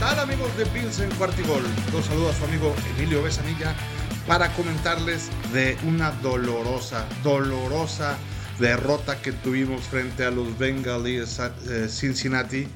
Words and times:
tal 0.00 0.18
amigos 0.18 0.56
de 0.56 0.64
Bills 0.64 0.98
en 1.00 1.10
Cuartigol? 1.10 1.62
Los 1.92 2.06
saluda 2.06 2.32
su 2.32 2.44
amigo 2.44 2.74
Emilio 2.96 3.22
Besanilla 3.22 3.74
para 4.26 4.50
comentarles 4.54 5.28
de 5.52 5.76
una 5.86 6.10
dolorosa, 6.22 7.06
dolorosa 7.22 8.16
derrota 8.58 9.20
que 9.20 9.32
tuvimos 9.32 9.82
frente 9.82 10.24
a 10.24 10.30
los 10.30 10.58
Bengals 10.58 11.38
de 11.66 11.88
Cincinnati 11.90 12.66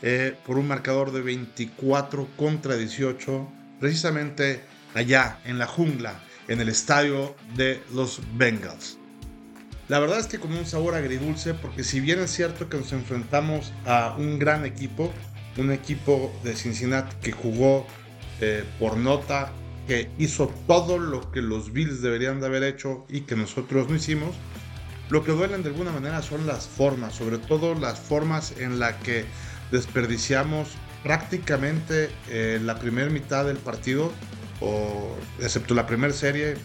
eh, 0.00 0.34
por 0.46 0.56
un 0.56 0.68
marcador 0.68 1.12
de 1.12 1.20
24 1.20 2.26
contra 2.38 2.76
18, 2.76 3.46
precisamente 3.78 4.64
allá 4.94 5.38
en 5.44 5.58
la 5.58 5.66
jungla, 5.66 6.18
en 6.48 6.62
el 6.62 6.70
estadio 6.70 7.36
de 7.56 7.82
los 7.92 8.22
Bengals. 8.38 8.96
La 9.88 9.98
verdad 9.98 10.20
es 10.20 10.28
que 10.28 10.38
con 10.38 10.52
un 10.52 10.64
sabor 10.64 10.94
agridulce, 10.94 11.52
porque 11.52 11.84
si 11.84 12.00
bien 12.00 12.20
es 12.20 12.30
cierto 12.30 12.70
que 12.70 12.78
nos 12.78 12.92
enfrentamos 12.92 13.72
a 13.84 14.14
un 14.16 14.38
gran 14.38 14.64
equipo, 14.64 15.12
un 15.56 15.72
equipo 15.72 16.32
de 16.44 16.54
Cincinnati 16.54 17.16
que 17.22 17.32
jugó 17.32 17.86
eh, 18.40 18.64
por 18.78 18.96
nota, 18.96 19.52
que 19.86 20.10
hizo 20.18 20.48
todo 20.66 20.98
lo 20.98 21.30
que 21.32 21.42
los 21.42 21.72
Bills 21.72 22.00
deberían 22.00 22.40
de 22.40 22.46
haber 22.46 22.62
hecho 22.62 23.04
y 23.08 23.22
que 23.22 23.36
nosotros 23.36 23.88
no 23.88 23.96
hicimos. 23.96 24.34
Lo 25.10 25.24
que 25.24 25.32
duelen 25.32 25.62
de 25.62 25.70
alguna 25.70 25.90
manera 25.90 26.22
son 26.22 26.46
las 26.46 26.68
formas, 26.68 27.14
sobre 27.14 27.38
todo 27.38 27.74
las 27.74 27.98
formas 27.98 28.54
en 28.58 28.78
las 28.78 28.94
que 28.96 29.24
desperdiciamos 29.72 30.68
prácticamente 31.02 32.10
eh, 32.28 32.60
la 32.62 32.78
primera 32.78 33.10
mitad 33.10 33.44
del 33.44 33.56
partido, 33.56 34.12
o 34.60 35.16
excepto 35.40 35.74
la 35.74 35.86
primera 35.86 36.12
serie, 36.12 36.56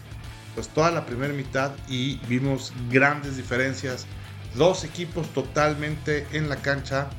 pues 0.54 0.70
toda 0.70 0.92
la 0.92 1.06
primera 1.06 1.34
mitad 1.34 1.72
y 1.90 2.18
vimos 2.28 2.74
grandes 2.90 3.38
diferencias. 3.38 4.06
Dos 4.56 4.84
equipos 4.84 5.28
totalmente 5.34 6.26
en 6.32 6.48
la 6.48 6.58
cancha 6.58 7.10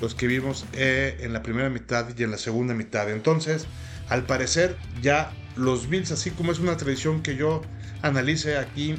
los 0.00 0.14
que 0.14 0.26
vimos 0.26 0.64
eh, 0.74 1.18
en 1.20 1.32
la 1.32 1.42
primera 1.42 1.70
mitad 1.70 2.06
y 2.16 2.22
en 2.22 2.30
la 2.30 2.38
segunda 2.38 2.74
mitad. 2.74 3.10
Entonces, 3.10 3.66
al 4.08 4.24
parecer, 4.24 4.76
ya 5.02 5.32
los 5.56 5.88
Bills, 5.88 6.10
así 6.12 6.30
como 6.30 6.52
es 6.52 6.58
una 6.58 6.76
tradición 6.76 7.22
que 7.22 7.36
yo 7.36 7.62
analice 8.02 8.58
aquí 8.58 8.96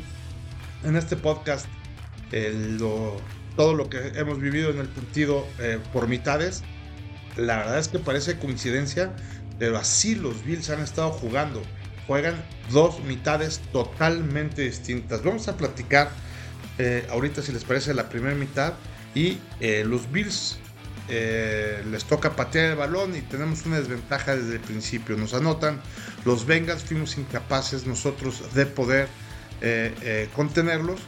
en 0.83 0.95
este 0.95 1.15
podcast, 1.15 1.67
todo 3.55 3.73
lo 3.73 3.89
que 3.89 4.11
hemos 4.15 4.39
vivido 4.39 4.69
en 4.69 4.79
el 4.79 4.87
partido 4.87 5.47
eh, 5.59 5.79
por 5.93 6.07
mitades, 6.07 6.63
la 7.37 7.57
verdad 7.57 7.79
es 7.79 7.87
que 7.87 7.99
parece 7.99 8.37
coincidencia, 8.37 9.13
pero 9.59 9.77
así 9.77 10.15
los 10.15 10.43
Bills 10.43 10.69
han 10.69 10.81
estado 10.81 11.11
jugando. 11.11 11.61
Juegan 12.07 12.35
dos 12.71 12.99
mitades 13.03 13.61
totalmente 13.71 14.63
distintas. 14.63 15.23
Vamos 15.23 15.47
a 15.47 15.57
platicar 15.57 16.09
eh, 16.77 17.07
ahorita, 17.09 17.41
si 17.41 17.51
les 17.51 17.63
parece, 17.63 17.93
la 17.93 18.09
primera 18.09 18.35
mitad. 18.35 18.73
Y 19.15 19.39
los 19.85 20.11
Bills 20.11 20.59
eh, 21.07 21.83
les 21.91 22.05
toca 22.05 22.35
patear 22.35 22.71
el 22.71 22.75
balón 22.75 23.15
y 23.15 23.21
tenemos 23.21 23.65
una 23.65 23.79
desventaja 23.79 24.35
desde 24.35 24.55
el 24.55 24.61
principio. 24.61 25.15
Nos 25.17 25.33
anotan, 25.33 25.81
los 26.25 26.45
Bengals 26.45 26.83
fuimos 26.83 27.17
incapaces 27.17 27.85
nosotros 27.85 28.53
de 28.53 28.65
poder 28.65 29.07
eh, 29.61 29.93
eh, 30.01 30.29
contenerlos, 30.35 30.99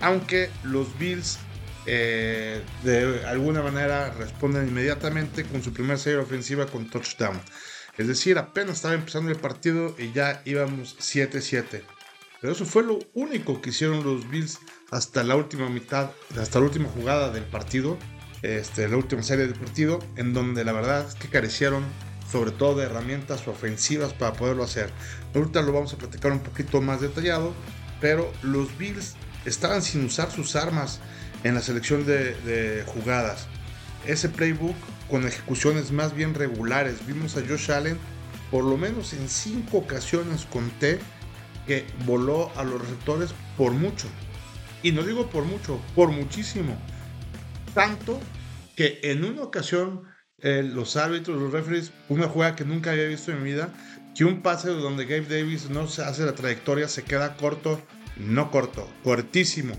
aunque 0.00 0.50
los 0.62 0.96
Bills 0.98 1.38
de 1.84 2.62
alguna 3.26 3.60
manera 3.60 4.10
responden 4.10 4.68
inmediatamente 4.68 5.42
con 5.42 5.64
su 5.64 5.72
primera 5.72 5.98
serie 5.98 6.20
ofensiva 6.20 6.66
con 6.66 6.88
touchdown. 6.88 7.40
Es 7.98 8.06
decir, 8.06 8.38
apenas 8.38 8.76
estaba 8.76 8.94
empezando 8.94 9.32
el 9.32 9.36
partido 9.36 9.96
y 9.98 10.12
ya 10.12 10.42
íbamos 10.44 10.96
7-7. 11.00 11.82
Pero 12.40 12.52
eso 12.52 12.64
fue 12.64 12.84
lo 12.84 13.00
único 13.14 13.60
que 13.60 13.70
hicieron 13.70 14.04
los 14.04 14.30
Bills 14.30 14.60
hasta 14.92 15.24
la 15.24 15.34
última 15.34 15.68
mitad, 15.68 16.10
hasta 16.40 16.60
la 16.60 16.66
última 16.66 16.88
jugada 16.88 17.30
del 17.30 17.44
partido 17.44 17.98
este, 18.42 18.88
la 18.88 18.96
última 18.96 19.22
serie 19.22 19.46
del 19.46 19.54
partido, 19.54 20.00
en 20.16 20.34
donde 20.34 20.64
la 20.64 20.72
verdad 20.72 21.06
es 21.08 21.14
que 21.14 21.28
carecieron 21.28 21.84
sobre 22.30 22.50
todo 22.50 22.76
de 22.76 22.86
herramientas 22.86 23.46
ofensivas 23.46 24.12
para 24.14 24.32
poderlo 24.32 24.64
hacer. 24.64 24.90
Ahorita 25.34 25.60
lo 25.62 25.72
vamos 25.72 25.92
a 25.92 25.98
platicar 25.98 26.32
un 26.32 26.40
poquito 26.40 26.80
más 26.80 27.00
detallado, 27.00 27.52
pero 28.00 28.32
los 28.42 28.76
Bills 28.78 29.14
estaban 29.44 29.82
sin 29.82 30.04
usar 30.04 30.30
sus 30.30 30.56
armas 30.56 31.00
en 31.44 31.54
la 31.54 31.60
selección 31.60 32.06
de, 32.06 32.84
jugadas. 32.86 33.48
Ese 34.06 34.28
playbook 34.28 34.76
con 35.10 35.26
ejecuciones 35.26 35.92
más 35.92 36.14
bien 36.14 36.34
regulares. 36.34 37.06
Vimos 37.06 37.36
a 37.36 37.42
Josh 37.46 37.70
Allen 37.70 37.98
por 38.50 38.64
lo 38.64 38.76
menos 38.76 39.12
en 39.14 39.28
cinco 39.28 39.78
ocasiones 39.78 40.46
conté 40.46 40.98
que 41.66 41.86
voló 42.04 42.50
a 42.56 42.64
los 42.64 42.80
receptores 42.80 43.30
por 43.56 43.72
mucho. 43.72 44.08
Y 44.82 44.92
no 44.92 45.02
digo 45.02 45.28
por 45.30 45.44
mucho, 45.44 45.80
por 45.94 46.10
muchísimo. 46.10 46.76
Tanto 47.74 48.20
que 48.76 49.00
en 49.02 49.24
una 49.24 49.42
ocasión 49.42 50.02
eh, 50.38 50.62
los 50.62 50.96
árbitros, 50.96 51.40
los 51.40 51.52
referees, 51.52 51.92
una 52.08 52.28
jugada 52.28 52.56
que 52.56 52.64
nunca 52.64 52.90
había 52.90 53.06
visto 53.06 53.30
en 53.30 53.42
mi 53.42 53.52
vida, 53.52 53.72
que 54.14 54.24
un 54.24 54.42
pase 54.42 54.68
donde 54.70 55.04
Gabe 55.04 55.26
Davis 55.26 55.70
no 55.70 55.86
se 55.86 56.02
hace 56.02 56.24
la 56.24 56.34
trayectoria, 56.34 56.88
se 56.88 57.04
queda 57.04 57.36
corto, 57.36 57.80
no 58.16 58.50
corto, 58.50 58.88
cortísimo. 59.04 59.74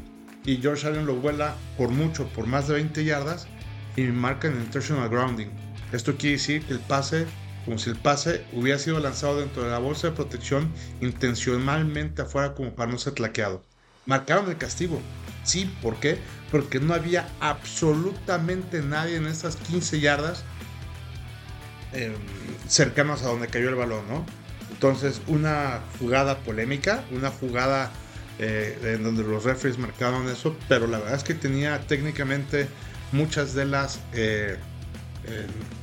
Y 0.46 0.58
George 0.58 0.88
Allen 0.88 1.06
lo 1.06 1.16
vuela 1.16 1.56
por 1.78 1.90
mucho, 1.90 2.28
por 2.30 2.48
más 2.48 2.68
de 2.68 2.76
20 2.76 3.04
yardas, 3.04 3.48
y 3.96 4.04
marca 4.04 4.48
en 4.48 4.56
intentional 4.56 5.10
grounding. 5.10 5.50
Esto 5.92 6.16
quiere 6.16 6.38
decir 6.38 6.64
que 6.64 6.74
el 6.74 6.80
pase, 6.80 7.26
como 7.66 7.78
si 7.78 7.90
el 7.90 7.96
pase 7.98 8.46
hubiera 8.54 8.80
sido 8.80 9.00
lanzado 9.00 9.40
dentro 9.40 9.64
de 9.64 9.70
la 9.70 9.78
bolsa 9.78 10.08
de 10.08 10.16
protección 10.16 10.72
intencionalmente 11.02 12.24
afuera 12.24 12.56
como 12.56 12.74
para 12.74 12.92
no 12.92 12.98
ser 12.98 13.14
tlaqueado. 13.14 13.64
Marcaron 14.06 14.50
el 14.50 14.58
castigo. 14.58 15.02
Sí, 15.44 15.72
¿por 15.82 16.00
qué? 16.00 16.18
Porque 16.54 16.80
no 16.80 16.94
había 16.94 17.28
absolutamente 17.42 18.82
nadie 18.82 19.18
en 19.18 19.26
esas 19.26 19.56
15 19.56 20.00
yardas 20.00 20.46
eh, 21.94 22.16
cercanos 22.68 23.24
a 23.24 23.28
donde 23.30 23.48
cayó 23.48 23.70
el 23.70 23.76
balón, 23.76 24.08
¿no? 24.08 24.24
Entonces, 24.72 25.20
una 25.26 25.82
jugada 25.98 26.38
polémica, 26.38 27.04
una 27.12 27.32
jugada 27.32 27.92
eh, 28.38 28.96
en 28.98 29.04
donde 29.04 29.24
los 29.24 29.44
referees 29.44 29.80
marcaron 29.80 30.30
eso, 30.30 30.56
pero 30.70 30.86
la 30.86 31.00
verdad 31.00 31.16
es 31.16 31.24
que 31.24 31.34
tenía 31.34 31.80
técnicamente 31.88 32.68
muchas 33.12 33.56
de 33.56 33.66
las 33.66 34.00
eh, 34.14 34.58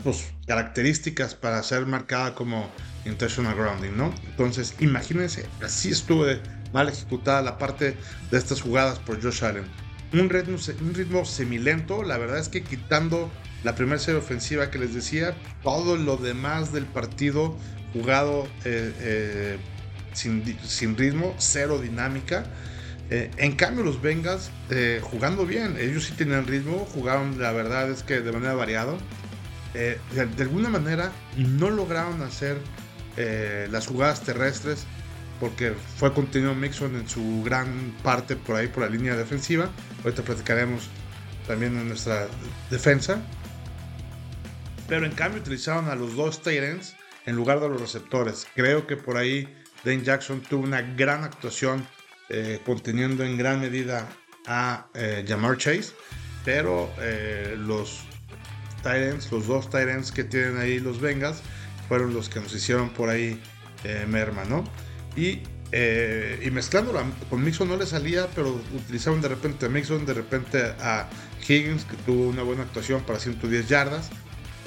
pues, 0.05 0.33
características 0.47 1.35
para 1.35 1.61
ser 1.65 1.85
marcada 1.87 2.37
como 2.37 2.71
intentional 3.05 3.57
grounding, 3.57 3.97
¿no? 3.97 4.15
Entonces, 4.25 4.77
imagínense, 4.79 5.47
así 5.65 5.91
estuvo 5.91 6.27
mal 6.73 6.89
ejecutada 6.89 7.43
la 7.43 7.59
parte 7.59 7.97
de 8.31 8.39
estas 8.39 8.61
jugadas 8.61 9.01
por 9.01 9.21
Josh 9.21 9.45
Allen. 9.45 9.65
Un 10.13 10.29
ritmo, 10.29 10.57
un 10.81 10.95
ritmo 10.95 11.25
semilento, 11.25 12.03
la 12.03 12.19
verdad 12.19 12.39
es 12.39 12.49
que 12.49 12.63
quitando 12.63 13.31
la 13.63 13.75
primera 13.75 13.99
serie 13.99 14.19
ofensiva 14.19 14.71
que 14.71 14.79
les 14.79 14.93
decía, 14.93 15.37
todo 15.63 15.97
lo 15.97 16.17
demás 16.17 16.73
del 16.73 16.85
partido 16.87 17.57
jugado 17.93 18.47
eh, 18.65 18.93
eh, 19.01 19.59
sin, 20.13 20.97
ritmo, 20.97 21.35
cero 21.39 21.79
dinámica. 21.79 22.45
Eh, 23.11 23.31
en 23.37 23.53
cambio, 23.53 23.85
los 23.85 24.01
Bengals 24.03 24.51
jugando 25.03 25.47
bien, 25.47 25.77
ellos 25.79 26.05
sí 26.05 26.13
tenían 26.13 26.47
ritmo, 26.47 26.87
jugaron, 26.93 27.41
la 27.41 27.53
verdad 27.53 27.91
es 27.91 28.03
que 28.03 28.21
de 28.21 28.33
manera 28.33 28.55
variada. 28.55 28.95
de, 29.75 29.99
alguna 30.43 30.71
manera 30.71 31.13
no 31.37 31.71
lograron 31.71 32.23
hacer 32.23 32.59
las 33.71 33.87
jugadas 33.87 34.23
terrestres 34.23 34.87
porque 35.41 35.73
fue 35.97 36.13
contenido 36.13 36.55
Mixon 36.55 36.95
en 36.95 37.09
su 37.09 37.43
gran 37.43 37.97
parte 38.05 38.37
por 38.37 38.57
ahí, 38.57 38.69
por 38.69 38.85
la 38.85 38.91
línea 38.91 39.17
defensiva. 39.17 39.71
Ahorita 40.05 40.23
platicaremos 40.23 40.89
también 41.49 41.77
en 41.79 41.89
nuestra 41.89 42.29
defensa. 42.71 43.21
Pero 44.87 45.07
en 45.07 45.13
cambio 45.13 45.41
utilizaron 45.41 45.89
a 45.89 45.95
los 45.95 46.15
dos 46.15 46.43
Tyrants 46.43 46.95
en 47.25 47.37
lugar 47.37 47.61
de 47.61 47.69
los 47.71 47.81
receptores. 47.81 48.47
Creo 48.55 48.87
que 48.87 48.97
por 48.97 49.17
ahí 49.17 49.49
Dane 49.83 50.03
Jackson 50.03 50.43
tuvo 50.43 50.65
una 50.65 50.83
gran 50.83 51.25
actuación 51.25 51.87
eh, 52.29 52.61
conteniendo 52.65 53.25
en 53.25 53.39
gran 53.39 53.61
medida 53.61 54.09
a 54.47 54.89
eh, 54.95 55.25
Jamar 55.27 55.57
Chase. 55.57 55.93
Pero 56.45 56.91
eh, 56.99 57.55
los 57.59 58.01
Tyrants, 58.83 59.31
los 59.33 59.47
dos 59.47 59.71
Tyrants 59.71 60.13
que 60.13 60.25
tienen 60.25 60.59
ahí 60.59 60.81
los 60.81 61.01
Bengals, 61.01 61.41
fueron 61.89 62.13
los 62.13 62.29
que 62.29 62.41
nos 62.41 62.55
hicieron 62.55 62.91
por 62.91 63.09
ahí 63.09 63.41
merma, 64.07 64.45
¿no? 64.45 64.63
Y, 65.17 65.41
eh, 65.73 66.41
y 66.45 66.51
mezclándola 66.51 67.05
con 67.29 67.43
Mixon 67.43 67.69
no 67.69 67.77
le 67.77 67.87
salía, 67.87 68.29
pero 68.35 68.61
utilizaban 68.75 69.21
de 69.21 69.29
repente 69.29 69.67
a 69.67 69.69
Mixon, 69.69 70.07
de 70.07 70.15
repente 70.15 70.63
a 70.81 71.09
Higgins, 71.47 71.85
que 71.85 71.97
tuvo 71.99 72.29
una 72.29 72.43
buena 72.43 72.63
actuación 72.63 73.03
para 73.03 73.19
110 73.19 73.69
yardas. 73.69 74.11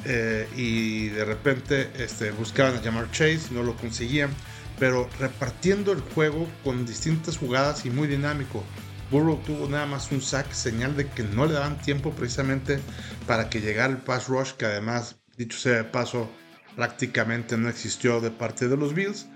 Eh, 0.06 0.48
y 0.58 1.08
de 1.10 1.24
repente 1.24 1.90
este, 1.98 2.32
buscaban 2.32 2.76
a 2.76 2.82
llamar 2.82 3.10
Chase, 3.12 3.48
no 3.52 3.64
lo 3.64 3.76
conseguían, 3.76 4.32
pero 4.78 5.10
repartiendo 5.20 5.94
el 5.94 6.02
juego 6.02 6.48
con 6.64 6.86
distintas 6.86 7.38
jugadas 7.38 7.86
y 7.86 7.90
muy 7.90 8.08
dinámico. 8.08 8.64
Burrow 9.12 9.40
tuvo 9.46 9.70
nada 9.70 9.86
más 9.86 10.12
un 10.12 10.22
sack, 10.22 10.52
señal 10.52 10.98
de 10.98 11.08
que 11.08 11.24
no 11.24 11.46
le 11.46 11.54
daban 11.54 11.80
tiempo 11.80 12.12
precisamente 12.12 12.80
para 13.28 13.50
que 13.50 13.62
llegara 13.62 13.94
el 13.94 14.00
pass 14.00 14.28
rush, 14.28 14.54
que 14.54 14.66
además, 14.66 15.18
dicho 15.38 15.58
sea 15.58 15.78
de 15.78 15.84
paso, 15.84 16.30
prácticamente 16.76 17.58
no 17.58 17.70
existió 17.70 18.20
de 18.22 18.32
parte 18.32 18.68
de 18.68 18.76
los 18.76 18.94
Bills. 18.94 19.28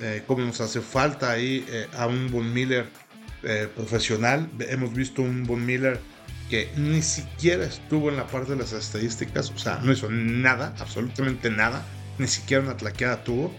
Eh, 0.00 0.24
como 0.26 0.44
nos 0.44 0.60
hace 0.60 0.80
falta 0.80 1.30
ahí 1.30 1.64
eh, 1.68 1.86
a 1.96 2.06
un 2.06 2.30
Von 2.30 2.52
Miller 2.52 2.86
eh, 3.42 3.68
profesional. 3.74 4.50
Hemos 4.58 4.92
visto 4.92 5.22
un 5.22 5.44
Von 5.44 5.64
Miller 5.64 5.98
que 5.98 6.14
que 6.48 6.70
ni 6.76 7.02
siquiera 7.02 7.64
estuvo 7.64 8.10
en 8.10 8.16
la 8.16 8.26
parte 8.26 8.52
de 8.52 8.58
las 8.58 8.72
estadísticas, 8.72 9.50
o 9.50 9.58
sea, 9.58 9.80
no 9.82 9.92
hizo 9.92 10.10
nada, 10.10 10.74
absolutamente 10.78 11.50
nada, 11.50 11.84
ni 12.18 12.26
siquiera 12.26 12.62
una 12.62 12.76
tlaqueada 12.76 13.24
tuvo. 13.24 13.52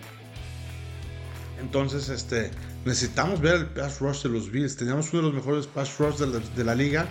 Entonces, 1.59 2.09
este, 2.09 2.51
necesitamos 2.85 3.41
ver 3.41 3.55
el 3.55 3.65
pass 3.67 3.99
rush 3.99 4.23
de 4.23 4.29
los 4.29 4.51
Bills. 4.51 4.75
Teníamos 4.75 5.11
uno 5.13 5.23
de 5.23 5.27
los 5.29 5.35
mejores 5.35 5.67
pass 5.67 5.97
rush 5.97 6.17
de 6.17 6.63
la, 6.63 6.75
liga 6.75 7.07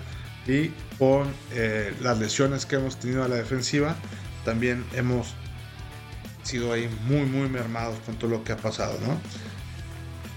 y 0.47 0.69
con 0.99 1.29
eh, 1.53 1.93
las 2.03 2.19
lesiones 2.19 2.67
que 2.67 2.77
hemos 2.77 2.99
tenido 3.01 3.25
a 3.25 3.29
la 3.29 3.37
defensiva, 3.37 3.97
también 4.45 4.85
hemos 4.93 5.35
sido 6.45 6.73
ahí 6.73 6.89
muy, 7.07 7.23
muy 7.23 7.49
mermados 7.49 7.99
con 8.05 8.17
todo 8.17 8.31
lo 8.31 8.45
que 8.45 8.53
ha 8.53 8.57
pasado, 8.57 8.99
¿no? 9.07 9.21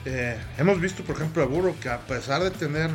Eh, 0.06 0.38
hemos 0.58 0.80
visto, 0.80 1.04
por 1.04 1.18
ejemplo, 1.18 1.44
a 1.44 1.46
Burro 1.46 1.76
que 1.82 1.90
a 1.90 2.00
pesar 2.00 2.42
de 2.42 2.52
tener 2.52 2.90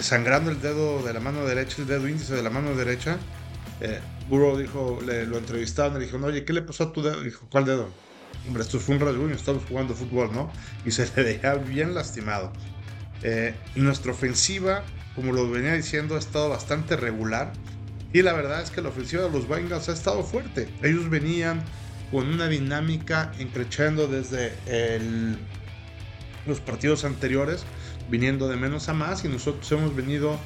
sangrando 0.00 0.50
el 0.50 0.60
dedo 0.60 1.02
de 1.02 1.12
la 1.12 1.20
mano 1.20 1.44
derecha, 1.44 1.76
el 1.78 1.86
dedo 1.86 2.08
índice 2.08 2.34
de 2.34 2.42
la 2.42 2.50
mano 2.50 2.74
derecha, 2.74 3.18
eh, 3.80 4.00
Burro 4.28 4.56
dijo, 4.56 4.98
le, 5.06 5.26
lo 5.26 5.38
entrevistaron 5.38 5.96
y 5.96 6.00
le 6.00 6.06
dijo, 6.06 6.18
oye, 6.24 6.44
¿qué 6.44 6.52
le 6.52 6.62
pasó 6.62 6.84
a 6.84 6.92
tu 6.92 7.02
dedo? 7.02 7.22
Dijo, 7.22 7.46
¿cuál 7.50 7.66
dedo? 7.66 7.90
Hombre, 8.46 8.62
esto 8.62 8.80
fue 8.80 8.96
un 8.96 9.00
rasguño, 9.00 9.34
estamos 9.34 9.62
jugando 9.68 9.94
fútbol, 9.94 10.32
¿no? 10.32 10.50
Y 10.84 10.90
se 10.90 11.08
le 11.14 11.22
veía 11.22 11.54
bien 11.54 11.94
lastimado. 11.94 12.52
Eh, 13.22 13.54
nuestra 13.76 14.12
ofensiva, 14.12 14.82
como 15.14 15.32
lo 15.32 15.48
venía 15.48 15.74
diciendo, 15.74 16.16
ha 16.16 16.18
estado 16.18 16.48
bastante 16.48 16.96
regular. 16.96 17.52
Y 18.12 18.22
la 18.22 18.32
verdad 18.32 18.62
es 18.62 18.70
que 18.70 18.80
la 18.80 18.88
ofensiva 18.88 19.24
de 19.24 19.30
los 19.30 19.48
Bengals 19.48 19.88
ha 19.88 19.92
estado 19.92 20.22
fuerte. 20.22 20.68
Ellos 20.82 21.10
venían 21.10 21.62
con 22.10 22.28
una 22.28 22.48
dinámica 22.48 23.32
encrechando 23.38 24.06
desde 24.06 24.52
los 26.46 26.60
partidos 26.60 27.04
anteriores, 27.04 27.64
viniendo 28.08 28.48
de 28.48 28.56
menos 28.56 28.88
a 28.88 28.94
más 28.94 29.24
y 29.24 29.28
nosotros 29.28 29.70
hemos 29.72 29.94
venido 29.94 30.38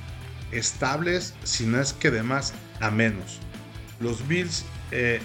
estables, 0.52 1.34
si 1.44 1.66
no 1.66 1.80
es 1.80 1.92
que 1.92 2.10
de 2.10 2.22
más 2.22 2.54
a 2.80 2.90
menos. 2.90 3.38
Los 4.00 4.26
Bills 4.26 4.64
eh, 4.90 5.20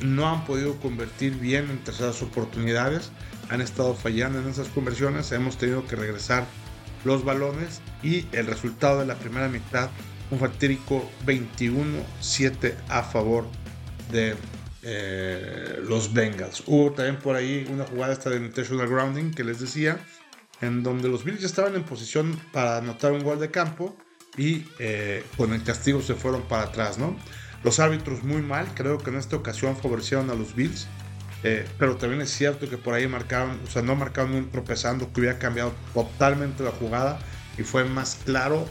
no 0.00 0.28
han 0.28 0.44
podido 0.44 0.76
convertir 0.76 1.34
bien 1.36 1.70
en 1.70 1.78
terceras 1.78 2.20
oportunidades, 2.22 3.10
han 3.48 3.60
estado 3.60 3.94
fallando 3.94 4.40
en 4.40 4.48
esas 4.48 4.68
conversiones, 4.68 5.32
hemos 5.32 5.56
tenido 5.56 5.86
que 5.86 5.96
regresar 5.96 6.46
los 7.04 7.24
balones 7.24 7.80
y 8.02 8.26
el 8.32 8.46
resultado 8.46 9.00
de 9.00 9.06
la 9.06 9.16
primera 9.16 9.48
mitad, 9.48 9.90
un 10.32 10.38
fatídico 10.38 11.08
21-7 11.26 12.74
a 12.88 13.02
favor 13.02 13.44
de 14.10 14.34
eh, 14.82 15.78
los 15.86 16.12
Bengals. 16.12 16.64
Hubo 16.66 16.90
también 16.92 17.18
por 17.18 17.36
ahí 17.36 17.68
una 17.70 17.84
jugada 17.84 18.14
esta 18.14 18.30
de 18.30 18.38
intentional 18.38 18.88
grounding 18.88 19.30
que 19.32 19.44
les 19.44 19.60
decía, 19.60 19.98
en 20.62 20.82
donde 20.82 21.08
los 21.08 21.22
Bills 21.22 21.44
estaban 21.44 21.74
en 21.74 21.84
posición 21.84 22.40
para 22.50 22.78
anotar 22.78 23.12
un 23.12 23.22
gol 23.22 23.38
de 23.38 23.50
campo 23.50 23.94
y 24.38 24.64
eh, 24.78 25.22
con 25.36 25.52
el 25.52 25.62
castigo 25.62 26.00
se 26.00 26.14
fueron 26.14 26.42
para 26.42 26.62
atrás, 26.62 26.96
¿no? 26.96 27.14
Los 27.62 27.78
árbitros 27.78 28.24
muy 28.24 28.40
mal, 28.40 28.66
creo 28.74 28.96
que 28.96 29.10
en 29.10 29.16
esta 29.16 29.36
ocasión 29.36 29.76
favorecieron 29.76 30.30
a 30.30 30.34
los 30.34 30.54
Bills, 30.54 30.88
eh, 31.44 31.68
pero 31.78 31.96
también 31.96 32.22
es 32.22 32.30
cierto 32.30 32.70
que 32.70 32.78
por 32.78 32.94
ahí 32.94 33.06
marcaron, 33.06 33.60
o 33.66 33.70
sea, 33.70 33.82
no 33.82 33.94
marcaron 33.96 34.34
un 34.34 34.50
tropezando 34.50 35.12
que 35.12 35.20
hubiera 35.20 35.38
cambiado 35.38 35.74
totalmente 35.92 36.64
la 36.64 36.70
jugada 36.70 37.18
y 37.58 37.62
fue 37.62 37.84
más 37.84 38.18
claro 38.24 38.66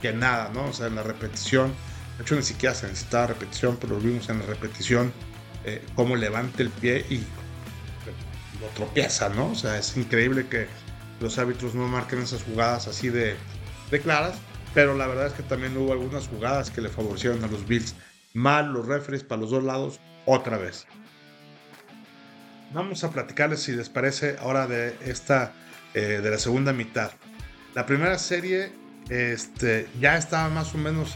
que 0.00 0.12
nada, 0.12 0.50
¿no? 0.52 0.66
O 0.66 0.72
sea, 0.72 0.86
en 0.86 0.94
la 0.94 1.02
repetición 1.02 1.72
de 2.16 2.22
hecho, 2.22 2.34
ni 2.34 2.42
siquiera 2.42 2.74
se 2.74 2.86
necesitaba 2.86 3.28
repetición, 3.28 3.76
pero 3.78 3.94
lo 3.94 4.00
vimos 4.00 4.28
en 4.30 4.38
la 4.38 4.46
repetición, 4.46 5.12
eh, 5.64 5.84
cómo 5.94 6.16
levanta 6.16 6.62
el 6.62 6.70
pie 6.70 7.04
y 7.10 7.18
lo 8.60 8.66
tropieza, 8.74 9.28
¿no? 9.28 9.50
O 9.50 9.54
sea, 9.54 9.78
es 9.78 9.96
increíble 9.96 10.46
que 10.48 10.66
los 11.20 11.38
árbitros 11.38 11.74
no 11.74 11.86
marquen 11.88 12.20
esas 12.20 12.42
jugadas 12.42 12.88
así 12.88 13.10
de, 13.10 13.36
de 13.90 14.00
claras, 14.00 14.36
pero 14.72 14.96
la 14.96 15.06
verdad 15.06 15.26
es 15.26 15.34
que 15.34 15.42
también 15.42 15.76
hubo 15.76 15.92
algunas 15.92 16.28
jugadas 16.28 16.70
que 16.70 16.80
le 16.80 16.88
favorecieron 16.88 17.44
a 17.44 17.48
los 17.48 17.66
Bills. 17.66 17.94
Mal 18.32 18.72
los 18.72 18.86
referees 18.86 19.22
para 19.22 19.42
los 19.42 19.50
dos 19.50 19.62
lados, 19.62 20.00
otra 20.24 20.56
vez. 20.56 20.86
Vamos 22.72 23.04
a 23.04 23.10
platicarles, 23.10 23.60
si 23.62 23.72
les 23.72 23.90
parece, 23.90 24.36
ahora 24.40 24.66
de 24.66 24.96
esta, 25.04 25.52
eh, 25.92 26.20
de 26.22 26.30
la 26.30 26.38
segunda 26.38 26.72
mitad. 26.72 27.10
La 27.74 27.84
primera 27.84 28.18
serie 28.18 28.72
este, 29.08 29.88
ya 30.00 30.16
estaba 30.16 30.48
más 30.48 30.74
o 30.74 30.78
menos 30.78 31.14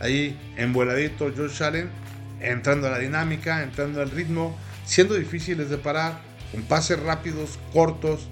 ahí 0.00 0.38
envueladito 0.56 1.32
Josh 1.36 1.62
Allen, 1.62 1.90
entrando 2.40 2.86
a 2.86 2.90
la 2.90 2.98
dinámica, 2.98 3.62
entrando 3.62 4.00
al 4.00 4.10
ritmo, 4.10 4.56
siendo 4.84 5.14
difíciles 5.14 5.70
de 5.70 5.78
parar, 5.78 6.20
con 6.52 6.62
pases 6.62 6.98
rápidos, 7.00 7.58
cortos, 7.72 8.28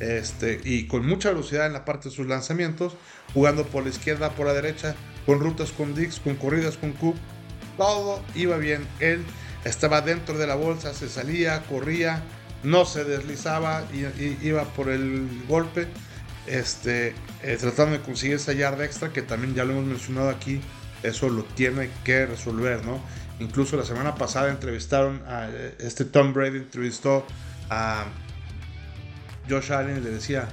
este, 0.00 0.60
y 0.64 0.86
con 0.88 1.06
mucha 1.06 1.30
velocidad 1.30 1.66
en 1.66 1.72
la 1.72 1.84
parte 1.84 2.08
de 2.08 2.14
sus 2.14 2.26
lanzamientos, 2.26 2.96
jugando 3.34 3.64
por 3.64 3.84
la 3.84 3.90
izquierda, 3.90 4.30
por 4.30 4.46
la 4.46 4.52
derecha, 4.52 4.94
con 5.26 5.38
rutas 5.38 5.70
con 5.70 5.94
Dix, 5.94 6.18
con 6.18 6.34
corridas 6.36 6.76
con 6.76 6.92
Cook, 6.92 7.16
todo 7.76 8.22
iba 8.34 8.56
bien. 8.56 8.86
Él 9.00 9.24
estaba 9.64 10.00
dentro 10.00 10.36
de 10.38 10.46
la 10.46 10.56
bolsa, 10.56 10.92
se 10.92 11.08
salía, 11.08 11.62
corría, 11.62 12.22
no 12.62 12.84
se 12.84 13.04
deslizaba 13.04 13.84
y, 13.92 14.46
iba 14.46 14.64
por 14.64 14.88
el 14.88 15.28
golpe, 15.48 15.86
este, 16.46 17.14
eh, 17.42 17.56
tratando 17.60 17.96
de 17.96 18.00
conseguir 18.02 18.36
esa 18.36 18.52
yarda 18.52 18.84
extra 18.84 19.12
que 19.12 19.22
también 19.22 19.54
ya 19.54 19.64
lo 19.64 19.72
hemos 19.72 19.84
mencionado 19.84 20.28
aquí 20.28 20.60
eso 21.02 21.28
lo 21.28 21.44
tiene 21.44 21.90
que 22.04 22.26
resolver, 22.26 22.84
¿no? 22.84 23.00
Incluso 23.40 23.76
la 23.76 23.84
semana 23.84 24.14
pasada 24.14 24.50
entrevistaron 24.50 25.22
a 25.26 25.48
este 25.78 26.04
Tom 26.04 26.32
Brady, 26.32 26.58
entrevistó 26.58 27.26
a 27.70 28.04
Josh 29.48 29.72
Allen 29.72 29.98
y 29.98 30.00
le 30.00 30.10
decía, 30.10 30.48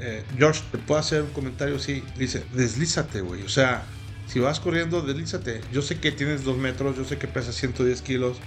eh, 0.00 0.22
Josh, 0.38 0.60
¿te 0.70 0.78
puedo 0.78 1.00
hacer 1.00 1.22
un 1.22 1.30
comentario? 1.30 1.78
Sí, 1.78 2.04
dice, 2.18 2.44
deslízate, 2.52 3.22
güey. 3.22 3.42
O 3.42 3.48
sea, 3.48 3.84
si 4.26 4.38
vas 4.38 4.60
corriendo, 4.60 5.00
deslízate. 5.00 5.62
Yo 5.72 5.80
sé 5.80 5.98
que 5.98 6.12
tienes 6.12 6.44
dos 6.44 6.58
metros, 6.58 6.96
yo 6.96 7.04
sé 7.04 7.16
que 7.16 7.26
pesas 7.26 7.54
110 7.54 8.02
kilos, 8.02 8.38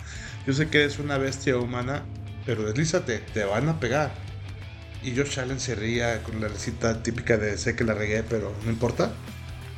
yo 0.45 0.53
sé 0.53 0.69
que 0.69 0.83
eres 0.83 0.99
una 0.99 1.17
bestia 1.17 1.57
humana, 1.57 2.03
pero 2.45 2.63
deslízate, 2.63 3.19
te 3.33 3.43
van 3.43 3.69
a 3.69 3.79
pegar. 3.79 4.13
Y 5.03 5.15
Josh 5.15 5.39
Allen 5.39 5.59
se 5.59 5.75
ría 5.75 6.21
con 6.23 6.39
la 6.39 6.47
recita 6.47 7.01
típica 7.01 7.37
de 7.37 7.57
sé 7.57 7.75
que 7.75 7.83
la 7.83 7.93
regué, 7.93 8.23
pero 8.23 8.55
no 8.63 8.71
importa. 8.71 9.11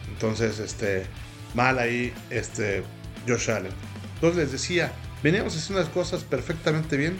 Entonces, 0.09 0.59
este, 0.59 1.05
mal 1.53 1.79
ahí, 1.79 2.13
este, 2.29 2.83
Josh 3.27 3.51
Allen. 3.51 3.71
Entonces 4.15 4.43
les 4.43 4.51
decía, 4.51 4.91
veníamos 5.21 5.55
haciendo 5.55 5.81
las 5.81 5.89
cosas 5.89 6.23
perfectamente 6.23 6.97
bien. 6.97 7.17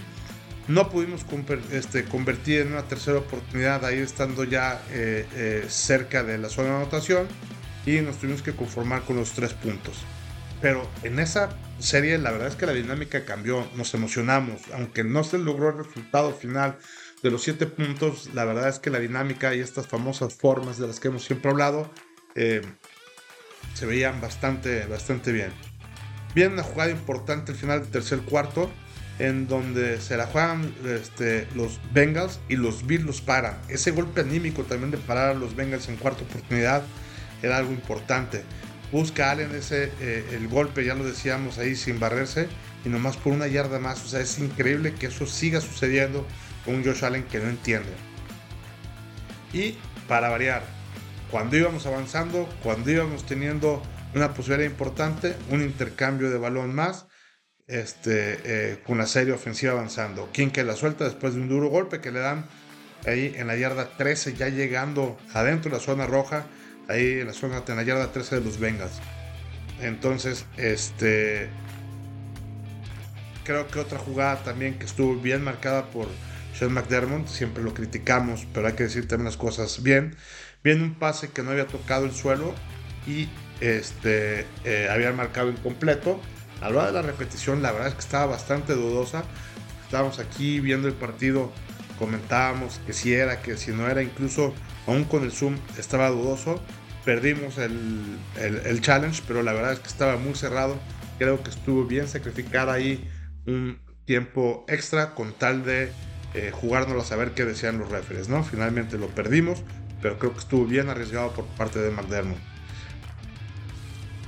No 0.68 0.90
pudimos 0.90 1.26
este, 1.72 2.06
convertir 2.06 2.62
en 2.62 2.72
una 2.72 2.84
tercera 2.84 3.18
oportunidad 3.18 3.84
ahí 3.84 4.00
estando 4.00 4.46
ya 4.46 4.82
eh, 4.92 5.26
eh, 5.36 5.66
cerca 5.68 6.24
de 6.24 6.38
la 6.38 6.48
zona 6.48 6.70
de 6.70 6.76
anotación 6.76 7.28
y 7.86 8.00
nos 8.00 8.20
tuvimos 8.20 8.42
que 8.42 8.54
conformar 8.54 9.02
con 9.02 9.18
los 9.18 9.32
tres 9.32 9.54
puntos. 9.54 9.98
Pero 10.62 10.90
en 11.04 11.20
esa 11.20 11.50
serie 11.80 12.18
la 12.18 12.32
verdad 12.32 12.48
es 12.48 12.56
que 12.56 12.66
la 12.66 12.72
dinámica 12.72 13.26
cambió, 13.26 13.68
nos 13.76 13.94
emocionamos, 13.94 14.62
aunque 14.74 15.04
no 15.04 15.26
se 15.26 15.38
logró 15.38 15.70
el 15.70 15.86
resultado 15.86 16.32
final 16.32 16.78
de 17.24 17.32
los 17.32 17.42
siete 17.42 17.66
puntos, 17.66 18.30
la 18.34 18.44
verdad 18.44 18.68
es 18.68 18.80
que 18.80 18.90
la 18.90 19.00
dinámica 19.00 19.56
y 19.56 19.62
estas 19.62 19.88
famosas 19.88 20.36
formas 20.36 20.78
de 20.78 20.88
las 20.88 21.00
que 21.00 21.08
hemos 21.08 21.24
siempre 21.24 21.52
hablado 21.52 21.90
eh, 22.36 22.62
se 23.74 23.86
veían 23.86 24.20
bastante, 24.20 24.86
bastante 24.86 25.32
bien. 25.32 25.52
Viene 26.36 26.54
una 26.54 26.64
jugada 26.64 26.92
importante 26.92 27.54
al 27.54 27.58
final 27.58 27.82
del 27.82 27.90
tercer 27.90 28.20
cuarto, 28.20 28.70
en 29.20 29.48
donde 29.48 30.02
se 30.02 30.18
la 30.18 30.26
juegan 30.26 30.74
este, 30.86 31.48
los 31.56 31.80
Bengals 31.94 32.40
y 32.50 32.58
los 32.58 32.86
Bills 32.86 33.06
los 33.06 33.22
paran. 33.22 33.58
Ese 33.70 33.92
golpe 33.92 34.22
anímico 34.22 34.64
también 34.64 34.92
de 34.92 34.98
parar 34.98 35.30
a 35.30 35.34
los 35.34 35.56
Bengals 35.56 35.88
en 35.88 35.96
cuarta 35.96 36.24
oportunidad 36.24 36.84
era 37.42 37.58
algo 37.58 37.72
importante. 37.72 38.44
Busca 38.92 39.32
Allen 39.32 39.56
ese, 39.56 39.92
eh, 40.02 40.26
el 40.34 40.48
golpe, 40.50 40.84
ya 40.84 40.94
lo 40.94 41.06
decíamos 41.06 41.58
ahí, 41.58 41.76
sin 41.76 42.00
barrerse, 42.00 42.48
y 42.84 42.90
nomás 42.90 43.16
por 43.16 43.32
una 43.32 43.48
yarda 43.48 43.80
más. 43.80 44.04
O 44.04 44.08
sea, 44.08 44.20
es 44.20 44.40
increíble 44.40 44.94
que 44.94 45.08
eso 45.08 45.26
siga 45.26 45.62
sucediendo 45.62 46.28
un 46.66 46.84
Josh 46.84 47.04
Allen 47.06 47.24
que 47.24 47.40
no 47.40 47.50
entiende. 47.50 47.92
Y 49.52 49.78
para 50.08 50.30
variar, 50.30 50.64
cuando 51.32 51.58
íbamos 51.58 51.86
avanzando, 51.86 52.48
cuando 52.62 52.92
íbamos 52.92 53.26
teniendo 53.26 53.82
una 54.14 54.34
posibilidad 54.34 54.70
importante, 54.70 55.36
un 55.50 55.62
intercambio 55.62 56.30
de 56.30 56.38
balón 56.38 56.74
más, 56.74 57.08
este, 57.68 58.40
eh, 58.44 58.80
con 58.86 58.98
la 58.98 59.08
serie 59.08 59.34
ofensiva 59.34 59.72
avanzando. 59.72 60.30
Quien 60.34 60.52
que 60.52 60.64
la 60.64 60.76
suelta 60.76 61.06
después 61.06 61.34
de 61.34 61.42
un 61.42 61.50
duro 61.50 61.70
golpe 61.70 62.02
que 62.02 62.12
le 62.12 62.20
dan 62.20 62.46
ahí 63.06 63.34
en 63.38 63.48
la 63.48 63.56
yarda 63.56 63.98
13, 63.98 64.34
ya 64.34 64.50
llegando 64.50 65.18
adentro 65.34 65.72
de 65.72 65.78
la 65.78 65.84
zona 65.84 66.06
roja, 66.06 66.46
ahí 66.88 67.20
en 67.20 67.28
la 67.28 67.34
zona 67.34 67.64
en 67.68 67.76
la 67.76 67.84
yarda 67.84 68.12
13 68.12 68.36
de 68.36 68.42
los 68.42 68.60
Bengals. 68.60 69.00
Entonces, 69.82 70.46
este 70.58 71.50
creo 73.44 73.68
que 73.68 73.80
otra 73.80 74.00
jugada 74.00 74.42
también 74.44 74.78
que 74.80 74.86
estuvo 74.86 75.16
bien 75.16 75.44
marcada 75.44 75.86
por 75.88 76.08
Sean 76.54 76.74
McDermott, 76.74 77.28
siempre 77.28 77.64
lo 77.64 77.74
criticamos, 77.74 78.48
pero 78.54 78.68
hay 78.68 78.74
que 78.74 78.84
decir 78.84 79.08
también 79.08 79.26
las 79.26 79.38
cosas 79.38 79.82
bien. 79.82 80.16
Viene 80.64 80.84
un 80.84 80.96
pase 80.96 81.30
que 81.30 81.44
no 81.44 81.52
había 81.52 81.68
tocado 81.68 82.06
el 82.06 82.14
suelo 82.14 82.54
y 83.08 83.28
este, 83.60 84.46
eh, 84.64 84.88
había 84.90 85.12
marcado 85.12 85.50
incompleto. 85.50 86.20
A 86.62 86.70
la 86.70 86.78
hora 86.78 86.86
de 86.88 86.94
la 86.94 87.02
repetición, 87.02 87.62
la 87.62 87.72
verdad 87.72 87.90
es 87.90 87.96
que 87.96 88.02
estaba 88.02 88.28
bastante 88.28 88.74
dudosa. 88.74 89.24
Estábamos 89.86 90.20
aquí 90.20 90.60
viendo 90.60 90.88
el 90.88 90.94
partido, 90.94 91.52
comentábamos 92.00 92.80
que 92.86 92.94
si 92.94 93.14
era, 93.14 93.42
que 93.42 93.58
si 93.58 93.72
no 93.72 93.88
era, 93.90 94.02
incluso 94.02 94.54
aún 94.88 95.04
con 95.06 95.24
el 95.24 95.32
zoom 95.32 95.58
estaba 95.78 96.10
dudoso. 96.10 96.62
perdimos 97.04 97.58
el, 97.58 98.18
el, 98.40 98.82
challenge, 98.82 99.24
pero 99.28 99.44
la 99.44 99.52
verdad 99.52 99.74
es 99.74 99.80
que 99.80 99.90
estaba 99.90 100.18
muy 100.18 100.36
cerrado. 100.36 100.78
Creo 101.18 101.44
que 101.44 101.50
estuvo 101.50 101.86
bien 101.86 102.08
sacrificar 102.08 102.70
ahí 102.70 103.10
un 103.46 103.80
tiempo 104.06 104.66
extra 104.68 105.14
con 105.16 105.34
tal 105.34 105.66
de 105.66 105.92
eh, 106.34 106.52
jugárnoslo 106.54 107.02
a 107.02 107.06
saber 107.06 107.32
qué 107.32 107.46
decían 107.46 107.78
los 107.78 107.90
referees, 107.90 108.30
¿no? 108.30 108.44
Finalmente 108.44 108.98
lo 108.98 109.08
perdimos, 109.08 109.64
pero 110.02 110.18
creo 110.18 110.34
que 110.34 110.40
estuvo 110.40 110.66
bien 110.66 110.90
arriesgado 110.90 111.32
por 111.34 111.46
parte 111.46 111.80
de 111.80 111.92
McDermott. 111.92 112.38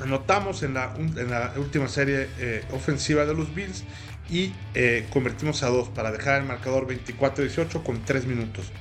Anotamos 0.01 0.61
en 0.63 0.73
la, 0.73 0.93
en 0.97 1.29
la 1.29 1.53
última 1.57 1.87
serie 1.87 2.27
eh, 2.37 2.63
ofensiva 2.71 3.25
de 3.25 3.33
los 3.33 3.53
Bills 3.55 3.83
y 4.29 4.53
eh, 4.73 5.07
convertimos 5.11 5.63
a 5.63 5.67
dos 5.67 5.89
para 5.89 6.11
dejar 6.11 6.41
el 6.41 6.47
marcador 6.47 6.87
24-18 6.87 7.83
con 7.83 8.03
3 8.03 8.25
minutos. 8.25 8.71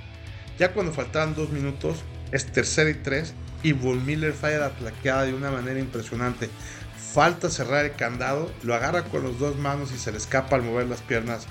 Ya 0.58 0.72
cuando 0.72 0.92
faltaban 0.92 1.34
2 1.34 1.50
minutos, 1.50 2.02
es 2.32 2.46
tercera 2.46 2.90
y 2.90 2.94
3 2.94 3.34
y 3.62 3.72
Von 3.72 4.04
Miller 4.04 4.32
falla 4.32 4.58
la 4.58 4.70
plaqueada 4.70 5.24
de 5.24 5.34
una 5.34 5.50
manera 5.50 5.78
impresionante. 5.78 6.50
Falta 7.14 7.48
cerrar 7.48 7.84
el 7.84 7.92
candado, 7.92 8.52
lo 8.64 8.74
agarra 8.74 9.04
con 9.04 9.22
las 9.22 9.38
dos 9.38 9.56
manos 9.56 9.92
y 9.92 9.98
se 9.98 10.10
le 10.10 10.18
escapa 10.18 10.56
al 10.56 10.62
mover 10.62 10.88
las 10.88 11.00
piernas 11.00 11.46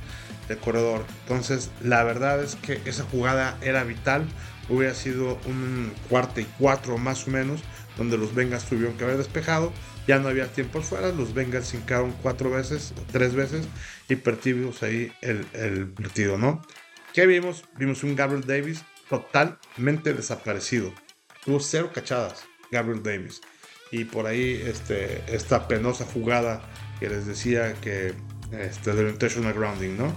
del 0.50 0.58
corredor. 0.58 1.06
Entonces, 1.22 1.72
la 1.82 2.04
verdad 2.04 2.44
es 2.44 2.56
que 2.58 2.82
esa 2.86 3.04
jugada 3.06 3.58
era 3.62 3.84
vital. 3.86 4.28
Hubiera 4.68 4.94
sido 4.94 5.40
un 5.46 5.94
cuarto 6.10 6.42
y 6.42 6.48
cuatro 6.60 6.98
más 6.98 7.28
o 7.28 7.32
menos, 7.32 7.62
donde 7.98 8.18
los 8.18 8.36
Bengals 8.36 8.66
tuvieron 8.66 8.98
que 8.98 9.06
haber 9.06 9.18
despejado 9.18 9.72
ya 10.08 10.20
no 10.20 10.28
había 10.28 10.48
tiempo 10.48 10.82
fuera, 10.82 11.12
los 11.12 11.34
Bengals 11.34 11.74
hincaron 11.74 12.12
cuatro 12.22 12.50
veces, 12.50 12.94
tres 13.12 13.36
veces 13.36 13.68
y 14.10 14.16
perdimos 14.16 14.84
ahí 14.84 15.12
el, 15.22 15.46
el 15.54 15.88
partido, 15.88 16.38
¿no? 16.38 16.62
¿Qué 17.14 17.26
vimos? 17.26 17.64
Vimos 17.78 18.04
un 18.04 18.16
Gabriel 18.16 18.46
Davis 18.46 18.84
totalmente 19.10 20.14
desaparecido. 20.14 20.94
Tuvo 21.46 21.60
cero 21.60 21.92
cachadas, 21.94 22.44
Gabriel 22.72 23.04
Davis. 23.04 23.42
Y 23.94 24.06
por 24.06 24.26
ahí 24.26 24.60
este, 24.66 25.24
esta 25.28 25.68
penosa 25.68 26.04
jugada 26.04 26.64
que 27.00 27.08
les 27.10 27.28
decía 27.28 27.76
que 27.76 28.16
este, 28.52 28.92
del 28.94 29.10
intentional 29.10 29.54
grounding, 29.54 29.96
¿no? 29.96 30.12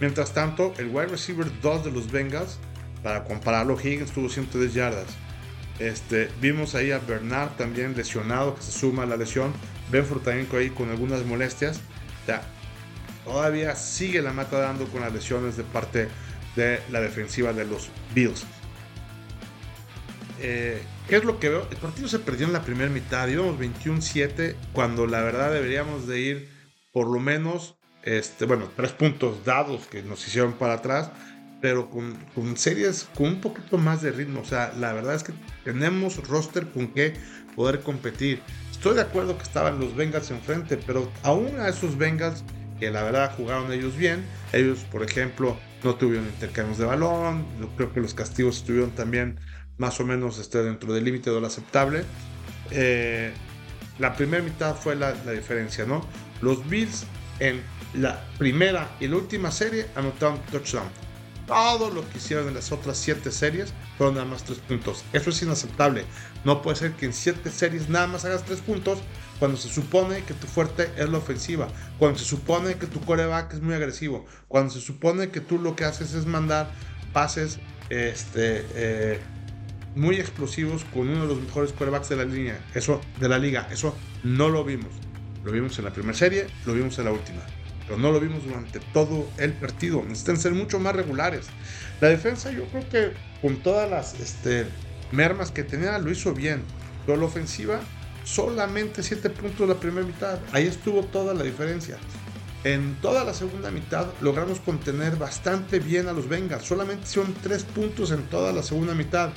Mientras 0.00 0.32
tanto, 0.32 0.72
el 0.78 0.90
wide 0.90 1.08
receiver 1.08 1.48
2 1.60 1.86
de 1.86 1.90
los 1.90 2.12
Bengals, 2.12 2.60
para 3.02 3.24
compararlo, 3.24 3.76
Higgins 3.80 4.12
tuvo 4.12 4.28
110 4.28 4.74
yardas. 4.74 5.08
Este, 5.80 6.30
vimos 6.40 6.76
ahí 6.76 6.92
a 6.92 6.98
Bernard 6.98 7.56
también 7.56 7.96
lesionado, 7.96 8.54
que 8.54 8.62
se 8.62 8.70
suma 8.70 9.02
a 9.02 9.06
la 9.06 9.16
lesión. 9.16 9.52
Benford 9.90 10.22
también 10.22 10.46
ahí 10.52 10.70
con 10.70 10.90
algunas 10.90 11.24
molestias. 11.24 11.80
Ya, 12.28 12.42
todavía 13.24 13.74
sigue 13.74 14.22
la 14.22 14.32
mata 14.32 14.60
dando 14.60 14.86
con 14.86 15.00
las 15.00 15.12
lesiones 15.12 15.56
de 15.56 15.64
parte 15.64 16.06
de 16.54 16.80
la 16.92 17.00
defensiva 17.00 17.52
de 17.52 17.64
los 17.64 17.88
Bills. 18.14 18.46
Eh, 20.40 20.80
¿Qué 21.08 21.16
es 21.16 21.24
lo 21.24 21.38
que 21.38 21.48
veo? 21.48 21.66
El 21.70 21.76
partido 21.76 22.08
se 22.08 22.18
perdió 22.18 22.46
en 22.46 22.52
la 22.52 22.62
primera 22.62 22.90
mitad. 22.90 23.28
Íbamos 23.28 23.58
21-7 23.58 24.56
cuando 24.72 25.06
la 25.06 25.22
verdad 25.22 25.52
deberíamos 25.52 26.06
de 26.08 26.20
ir 26.20 26.48
por 26.92 27.06
lo 27.06 27.20
menos, 27.20 27.76
este, 28.02 28.44
bueno, 28.46 28.70
tres 28.74 28.92
puntos 28.92 29.44
dados 29.44 29.86
que 29.86 30.02
nos 30.02 30.26
hicieron 30.26 30.54
para 30.54 30.74
atrás 30.74 31.10
pero 31.60 31.90
con, 31.90 32.16
series 32.56 33.08
con 33.14 33.26
un 33.26 33.40
poquito 33.40 33.78
más 33.78 34.02
de 34.02 34.12
ritmo. 34.12 34.40
O 34.40 34.44
sea, 34.44 34.72
la 34.78 34.92
verdad 34.92 35.14
es 35.14 35.22
que 35.22 35.32
tenemos 35.64 36.26
roster 36.28 36.66
con 36.68 36.88
que 36.88 37.14
poder 37.54 37.80
competir. 37.80 38.40
Estoy 38.70 38.94
de 38.94 39.02
acuerdo 39.02 39.36
que 39.36 39.42
estaban 39.42 39.80
los 39.80 39.96
Bengals 39.96 40.30
enfrente, 40.30 40.76
pero 40.76 41.10
aún 41.22 41.58
a 41.58 41.68
esos 41.68 41.96
Bengals, 41.96 42.44
que 42.78 42.90
la 42.90 43.02
verdad 43.02 43.34
jugaron 43.36 43.72
ellos 43.72 43.96
bien, 43.96 44.24
ellos, 44.52 44.80
por 44.90 45.02
ejemplo, 45.02 45.56
no 45.82 45.94
tuvieron 45.94 46.26
intercambios 46.26 46.78
de 46.78 46.84
balón, 46.84 47.46
yo 47.58 47.68
creo 47.76 47.92
que 47.92 48.00
los 48.00 48.12
castigos 48.12 48.58
estuvieron 48.58 48.90
también 48.90 49.40
más 49.78 50.00
o 50.00 50.04
menos 50.04 50.38
este, 50.38 50.62
dentro 50.62 50.92
del 50.92 51.04
límite 51.04 51.30
de 51.30 51.40
lo 51.40 51.46
aceptable. 51.46 52.04
Eh, 52.70 53.32
la 53.98 54.14
primera 54.14 54.42
mitad 54.42 54.76
fue 54.76 54.96
la, 54.96 55.14
la 55.24 55.32
diferencia, 55.32 55.84
¿no? 55.84 56.04
Los 56.42 56.68
Bills 56.68 57.04
en 57.38 57.62
la 57.94 58.24
primera 58.38 58.90
y 59.00 59.08
la 59.08 59.16
última 59.16 59.50
serie 59.50 59.86
anotaron 59.94 60.40
touchdown 60.50 60.88
todo 61.46 61.90
lo 61.90 62.08
que 62.08 62.18
hicieron 62.18 62.48
en 62.48 62.54
las 62.54 62.72
otras 62.72 62.96
siete 62.96 63.30
series 63.30 63.72
fueron 63.96 64.16
nada 64.16 64.26
más 64.26 64.44
tres 64.44 64.58
puntos. 64.58 65.04
Eso 65.12 65.30
es 65.30 65.42
inaceptable. 65.42 66.04
No 66.44 66.60
puede 66.60 66.76
ser 66.76 66.92
que 66.92 67.06
en 67.06 67.12
siete 67.12 67.50
series 67.50 67.88
nada 67.88 68.06
más 68.06 68.24
hagas 68.24 68.44
tres 68.44 68.60
puntos 68.60 68.98
cuando 69.38 69.56
se 69.56 69.68
supone 69.68 70.22
que 70.24 70.34
tu 70.34 70.46
fuerte 70.46 70.90
es 70.96 71.08
la 71.08 71.18
ofensiva, 71.18 71.68
cuando 71.98 72.18
se 72.18 72.24
supone 72.24 72.74
que 72.76 72.86
tu 72.86 73.00
coreback 73.00 73.54
es 73.54 73.60
muy 73.60 73.74
agresivo, 73.74 74.26
cuando 74.48 74.72
se 74.72 74.80
supone 74.80 75.28
que 75.30 75.40
tú 75.40 75.58
lo 75.58 75.76
que 75.76 75.84
haces 75.84 76.14
es 76.14 76.26
mandar 76.26 76.70
pases 77.12 77.58
este, 77.90 78.66
eh, 78.74 79.20
muy 79.96 80.16
explosivos 80.16 80.84
con 80.84 81.08
uno 81.08 81.22
de 81.22 81.28
los 81.28 81.40
mejores 81.40 81.72
corebacks 81.72 82.08
de 82.08 82.16
la 82.16 82.24
línea, 82.24 82.64
eso 82.74 83.00
de 83.18 83.28
la 83.28 83.38
liga. 83.38 83.68
Eso 83.72 83.96
no 84.22 84.48
lo 84.48 84.64
vimos. 84.64 84.92
Lo 85.44 85.50
vimos 85.50 85.78
en 85.78 85.84
la 85.84 85.92
primera 85.92 86.16
serie, 86.16 86.46
lo 86.64 86.74
vimos 86.74 86.98
en 86.98 87.06
la 87.06 87.12
última 87.12 87.42
pero 87.86 87.98
no 87.98 88.10
lo 88.10 88.20
vimos 88.20 88.44
durante 88.44 88.80
todo 88.92 89.28
el 89.38 89.52
partido. 89.52 90.02
Necesitan 90.02 90.36
ser 90.36 90.52
mucho 90.52 90.78
más 90.78 90.94
regulares. 90.94 91.46
La 92.00 92.08
defensa, 92.08 92.50
yo 92.50 92.64
creo 92.66 92.88
que 92.88 93.12
con 93.40 93.56
todas 93.58 93.88
las 93.88 94.18
este, 94.20 94.66
mermas 95.12 95.50
que 95.50 95.62
tenía, 95.62 95.98
lo 95.98 96.10
hizo 96.10 96.34
bien. 96.34 96.62
Pero 97.04 97.18
la 97.18 97.26
ofensiva, 97.26 97.80
solamente 98.24 99.02
7 99.02 99.30
puntos 99.30 99.68
la 99.68 99.76
primera 99.76 100.06
mitad. 100.06 100.38
Ahí 100.52 100.66
estuvo 100.66 101.04
toda 101.04 101.32
la 101.32 101.44
diferencia. 101.44 101.96
En 102.64 102.96
toda 103.00 103.22
la 103.22 103.32
segunda 103.32 103.70
mitad 103.70 104.08
logramos 104.20 104.58
contener 104.58 105.14
bastante 105.14 105.78
bien 105.78 106.08
a 106.08 106.12
los 106.12 106.28
Bengals. 106.28 106.64
Solamente 106.64 107.06
son 107.06 107.32
3 107.42 107.62
puntos 107.64 108.10
en 108.10 108.24
toda 108.24 108.52
la 108.52 108.64
segunda 108.64 108.94
mitad. 108.94 109.30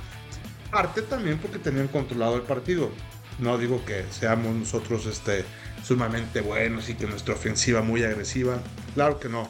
Parte 0.72 1.02
también 1.02 1.40
porque 1.40 1.60
tenían 1.60 1.88
controlado 1.88 2.36
el 2.36 2.44
partido. 2.44 2.92
No 3.40 3.58
digo 3.58 3.84
que 3.86 4.04
seamos 4.12 4.54
nosotros 4.54 5.06
este, 5.06 5.46
sumamente 5.84 6.42
buenos 6.42 6.90
y 6.90 6.96
que 6.96 7.08
nuestra 7.08 7.34
ofensiva 7.34 7.82
muy 7.82 8.04
agresiva. 8.04 8.62
Claro 8.94 9.20
que 9.20 9.30
no. 9.30 9.50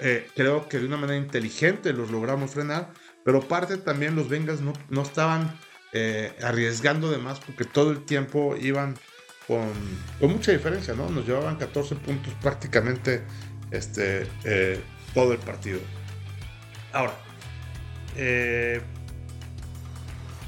Eh, 0.00 0.28
creo 0.34 0.68
que 0.68 0.78
de 0.78 0.86
una 0.86 0.96
manera 0.96 1.18
inteligente 1.18 1.92
los 1.92 2.10
logramos 2.10 2.50
frenar, 2.50 2.92
pero 3.24 3.40
parte 3.40 3.76
también 3.78 4.14
los 4.14 4.28
Bengals 4.28 4.60
no, 4.60 4.72
no 4.90 5.02
estaban 5.02 5.58
eh, 5.92 6.34
arriesgando 6.42 7.10
de 7.10 7.18
más 7.18 7.40
porque 7.40 7.64
todo 7.64 7.90
el 7.90 8.04
tiempo 8.04 8.56
iban 8.56 8.96
con, 9.46 9.72
con, 10.20 10.32
mucha 10.32 10.52
diferencia, 10.52 10.94
¿no? 10.94 11.08
Nos 11.08 11.26
llevaban 11.26 11.56
14 11.56 11.94
puntos 11.96 12.34
prácticamente 12.42 13.22
este, 13.70 14.26
eh, 14.44 14.82
todo 15.14 15.32
el 15.32 15.38
partido. 15.38 15.80
Ahora, 16.92 17.14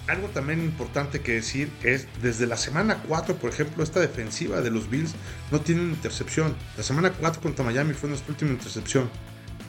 algo 0.08 0.28
también 0.28 0.60
importante 0.60 1.20
que 1.20 1.34
decir 1.34 1.70
es, 1.82 2.06
desde 2.22 2.46
la 2.46 2.56
semana 2.56 3.02
4, 3.06 3.36
por 3.36 3.50
ejemplo, 3.50 3.84
esta 3.84 4.00
defensiva 4.00 4.60
de 4.60 4.70
los 4.70 4.88
Bills 4.90 5.14
no 5.50 5.60
tiene 5.60 5.82
una 5.82 5.92
intercepción. 5.92 6.56
La 6.76 6.82
semana 6.82 7.12
4 7.12 7.42
contra 7.42 7.64
Miami 7.64 7.92
fue 7.92 8.08
nuestra 8.08 8.30
última 8.30 8.50
intercepción. 8.50 9.10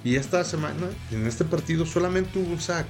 Y 0.04 0.16
esta 0.16 0.44
semana, 0.46 0.88
en 1.12 1.28
este 1.28 1.44
partido, 1.44 1.86
solamente 1.86 2.40
hubo 2.40 2.54
un 2.54 2.62
sack. 2.62 2.88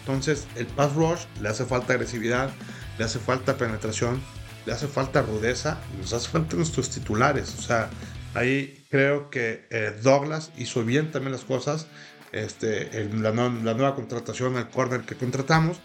Entonces, 0.00 0.46
el 0.56 0.66
pass 0.66 0.94
rush 0.94 1.20
le 1.40 1.48
hace 1.48 1.66
falta 1.66 1.92
agresividad, 1.92 2.50
le 2.98 3.04
hace 3.04 3.18
falta 3.18 3.56
penetración, 3.58 4.22
le 4.64 4.72
hace 4.72 4.88
falta 4.88 5.20
rudeza, 5.20 5.78
nos 5.98 6.12
hace 6.12 6.28
falta 6.28 6.56
nuestros 6.56 6.88
titulares. 6.88 7.54
O 7.58 7.62
sea, 7.62 7.90
ahí 8.34 8.86
creo 8.90 9.30
que 9.30 9.66
eh, 9.70 9.94
Douglas 10.02 10.50
hizo 10.56 10.82
bien 10.84 11.10
también 11.10 11.32
las 11.32 11.44
cosas. 11.44 11.88
Este, 12.32 13.08
la, 13.14 13.32
la, 13.32 13.48
nueva 13.48 13.94
contratación, 13.94 14.56
el 14.56 14.68
corner 14.68 15.02
que 15.02 15.14
contratamos, 15.14 15.78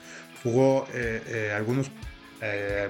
jugó 0.44 0.88
eh, 0.94 1.22
eh, 1.28 1.54
algunos 1.56 1.92
eh, 2.42 2.90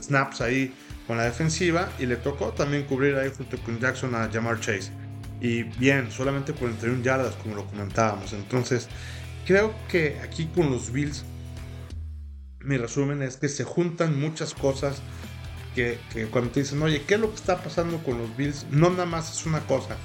snaps 0.00 0.40
ahí 0.40 0.72
con 1.06 1.16
la 1.16 1.24
defensiva 1.24 1.90
y 1.98 2.06
le 2.06 2.16
tocó 2.16 2.52
también 2.52 2.84
cubrir 2.84 3.16
ahí 3.16 3.30
junto 3.36 3.58
con 3.58 3.78
Jackson 3.78 4.14
a 4.14 4.30
Jamar 4.32 4.60
Chase. 4.60 4.90
Y 5.40 5.64
bien, 5.64 6.10
solamente 6.12 6.52
41 6.52 7.02
yardas 7.02 7.34
como 7.36 7.56
lo 7.56 7.66
comentábamos. 7.66 8.32
Entonces, 8.32 8.88
creo 9.44 9.74
que 9.88 10.20
aquí 10.22 10.46
con 10.54 10.70
los 10.70 10.92
Bills, 10.92 11.24
mi 12.60 12.76
resumen 12.76 13.22
es 13.22 13.36
que 13.36 13.48
se 13.48 13.64
juntan 13.64 14.18
muchas 14.18 14.54
cosas 14.54 15.02
que, 15.74 15.98
que, 16.12 16.26
cuando 16.26 16.50
te 16.50 16.60
dicen, 16.60 16.80
oye, 16.82 17.02
¿qué 17.02 17.14
es 17.14 17.20
lo 17.20 17.30
que 17.30 17.36
está 17.36 17.60
pasando 17.60 17.98
con 18.04 18.18
los 18.18 18.36
Bills? 18.36 18.66
No 18.70 18.90
nada 18.90 19.06
más 19.06 19.32
es 19.32 19.44
una 19.44 19.60
cosa. 19.66 19.96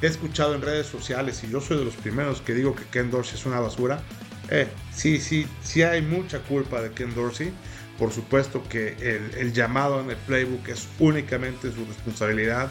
He 0.00 0.06
escuchado 0.06 0.54
en 0.54 0.62
redes 0.62 0.86
sociales 0.86 1.42
y 1.44 1.50
yo 1.50 1.60
soy 1.60 1.78
de 1.78 1.84
los 1.84 1.94
primeros 1.94 2.40
que 2.40 2.54
digo 2.54 2.74
que 2.74 2.84
Ken 2.84 3.10
Dorsey 3.10 3.38
es 3.38 3.44
una 3.44 3.60
basura. 3.60 4.00
Eh, 4.50 4.68
sí, 4.92 5.18
sí, 5.18 5.46
sí 5.60 5.82
hay 5.82 6.02
mucha 6.02 6.40
culpa 6.40 6.80
de 6.80 6.92
Ken 6.92 7.14
Dorsey. 7.14 7.52
Por 7.98 8.12
supuesto 8.12 8.62
que 8.68 8.96
el, 9.38 9.52
llamado 9.52 10.00
en 10.00 10.10
el 10.10 10.16
playbook 10.16 10.68
es 10.68 10.88
únicamente 10.98 11.72
su 11.72 11.84
responsabilidad. 11.86 12.70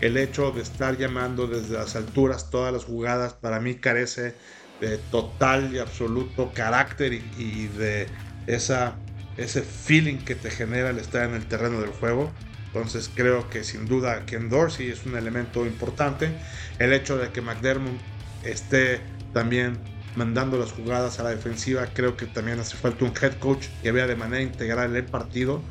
El 0.00 0.16
hecho 0.16 0.50
de 0.50 0.62
estar 0.62 0.96
llamando 0.96 1.46
desde 1.46 1.74
las 1.74 1.94
alturas 1.94 2.50
todas 2.50 2.72
las 2.72 2.84
jugadas 2.84 3.34
para 3.34 3.60
mí 3.60 3.76
carece 3.76 4.34
de 4.80 4.98
total 4.98 5.72
y 5.72 5.78
absoluto 5.78 6.52
carácter 6.52 7.12
y, 7.12 7.68
de 7.68 8.08
esa, 8.46 8.98
ese 9.36 9.62
feeling 9.62 10.18
que 10.24 10.34
te 10.34 10.50
genera 10.50 10.90
el 10.90 10.98
estar 10.98 11.28
en 11.28 11.34
el 11.34 11.46
terreno 11.46 11.80
del 11.80 11.90
juego. 11.90 12.32
Entonces 12.66 13.10
creo 13.14 13.48
que 13.50 13.62
sin 13.62 13.86
duda 13.86 14.24
Ken 14.24 14.48
Dorsey 14.48 14.90
es 14.90 15.04
un 15.06 15.16
elemento 15.16 15.66
importante. 15.66 16.40
El 16.78 16.92
hecho 16.92 17.18
de 17.18 17.30
que 17.30 17.42
McDermott 17.42 18.00
esté 18.42 19.02
también 19.32 19.91
mandando 20.16 20.58
las 20.58 20.72
jugadas 20.72 21.18
a 21.18 21.24
la 21.24 21.30
defensiva. 21.30 21.86
Creo 21.92 22.16
que 22.16 22.26
también 22.26 22.58
hace 22.60 22.76
falta 22.76 23.04
un 23.04 23.12
head 23.20 23.38
coach 23.38 23.66
que 23.82 23.92
vea 23.92 24.06
de 24.06 24.16
manera 24.16 24.42
integral 24.42 24.94
el 24.94 25.04
partido. 25.04 25.62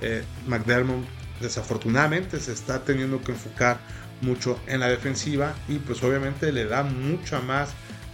Eh, 0.00 0.24
McDermott 0.46 1.04
desafortunadamente 1.40 2.40
se 2.40 2.52
está 2.52 2.84
teniendo 2.84 3.22
que 3.22 3.32
enfocar 3.32 3.78
mucho 4.20 4.58
en 4.66 4.80
la 4.80 4.88
defensiva 4.88 5.54
y 5.68 5.78
pues 5.78 6.02
obviamente 6.02 6.52
le 6.52 6.64
da 6.64 6.82
mucha 6.82 7.40
más 7.40 7.70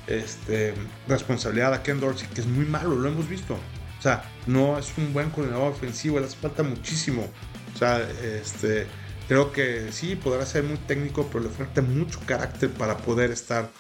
este, 0.07 0.75
responsabilidad 1.07 1.73
a 1.73 1.83
Ken 1.83 2.01
Dorsey, 2.01 2.29
que 2.29 2.41
es 2.41 2.47
muy 2.47 2.67
malo, 2.67 2.97
lo 2.97 3.09
hemos 3.09 3.29
visto. 3.29 3.55
O 3.99 4.03
sea, 4.03 4.23
no 4.47 4.79
es 4.79 4.93
un 4.97 5.13
buen 5.13 5.31
coordinador 5.31 5.73
ofensivo, 5.73 6.19
le 6.19 6.27
hace 6.27 6.37
falta 6.37 6.63
muchísimo. 6.63 7.29
O 7.75 7.79
sea, 7.79 8.01
este, 8.23 8.87
creo 9.29 9.53
que 9.53 9.93
sí, 9.93 10.17
podrá 10.17 10.47
ser 10.47 10.65
muy 10.65 10.79
técnico, 10.79 11.29
pero 11.31 11.45
le 11.45 11.51
falta 11.51 11.83
mucho 11.83 12.19
carácter 12.27 12.71
para 12.71 12.97
poder 12.97 13.31
estar 13.31 13.71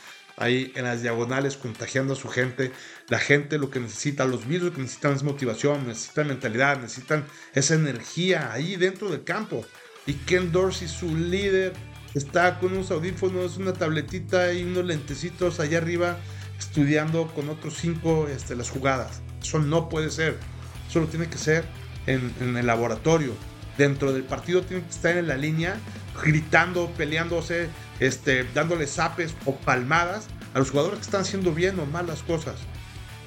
ahí 0.41 0.73
en 0.75 0.85
las 0.85 1.03
diagonales 1.03 1.57
contagiando 1.57 2.15
a 2.15 2.17
su 2.17 2.29
gente. 2.29 2.73
La 3.09 3.19
gente 3.19 3.59
lo 3.59 3.71
que 3.71 3.79
necesita, 3.79 4.25
los 4.25 4.49
virus 4.49 4.73
que 4.73 4.81
necesitan 4.81 5.13
es 5.13 5.23
motivación, 5.23 5.87
necesitan 5.87 6.27
mentalidad, 6.27 6.81
necesitan 6.81 7.25
esa 7.55 7.75
energía 7.75 8.53
ahí 8.53 8.75
dentro 8.77 9.11
del 9.11 9.23
campo. 9.23 9.65
Y 10.07 10.15
Ken 10.15 10.51
Dorsey, 10.51 10.89
su 10.89 11.15
líder, 11.15 11.75
está 12.15 12.59
con 12.59 12.73
unos 12.73 12.91
audífonos, 12.91 13.59
una 13.59 13.75
tabletita 13.75 14.53
y 14.53 14.65
unos 14.65 14.85
lentecitos 14.85 15.61
allá 15.61 15.79
arriba 15.79 16.19
estudiando 16.59 17.29
con 17.35 17.49
otros 17.49 17.77
cinco 17.79 18.27
este, 18.27 18.57
las 18.57 18.71
jugadas. 18.71 19.23
Eso 19.41 19.59
no 19.59 19.89
puede 19.89 20.11
ser. 20.11 20.39
Eso 20.89 21.01
lo 21.01 21.07
tiene 21.07 21.29
que 21.29 21.39
ser 21.39 21.65
en, 22.07 22.33
en, 22.41 22.57
el 22.57 22.67
laboratorio. 22.67 23.35
Dentro 23.79 24.13
del 24.13 24.25
partido 24.25 24.63
tiene 24.63 24.83
que 24.83 24.91
estar 24.91 25.17
en 25.17 25.29
la 25.29 25.37
línea, 25.37 25.77
gritando, 26.23 26.91
peleándose, 26.97 27.69
este, 27.99 28.45
dándole 28.55 28.87
zapes 28.87 29.35
o 29.45 29.57
palmadas 29.57 30.27
a 30.55 30.59
los 30.59 30.71
jugadores 30.71 30.99
que 30.99 31.05
están 31.05 31.23
haciendo 31.23 31.53
bien 31.53 31.79
o 31.81 31.87
mal 31.87 32.07
las 32.07 32.23
cosas. 32.23 32.57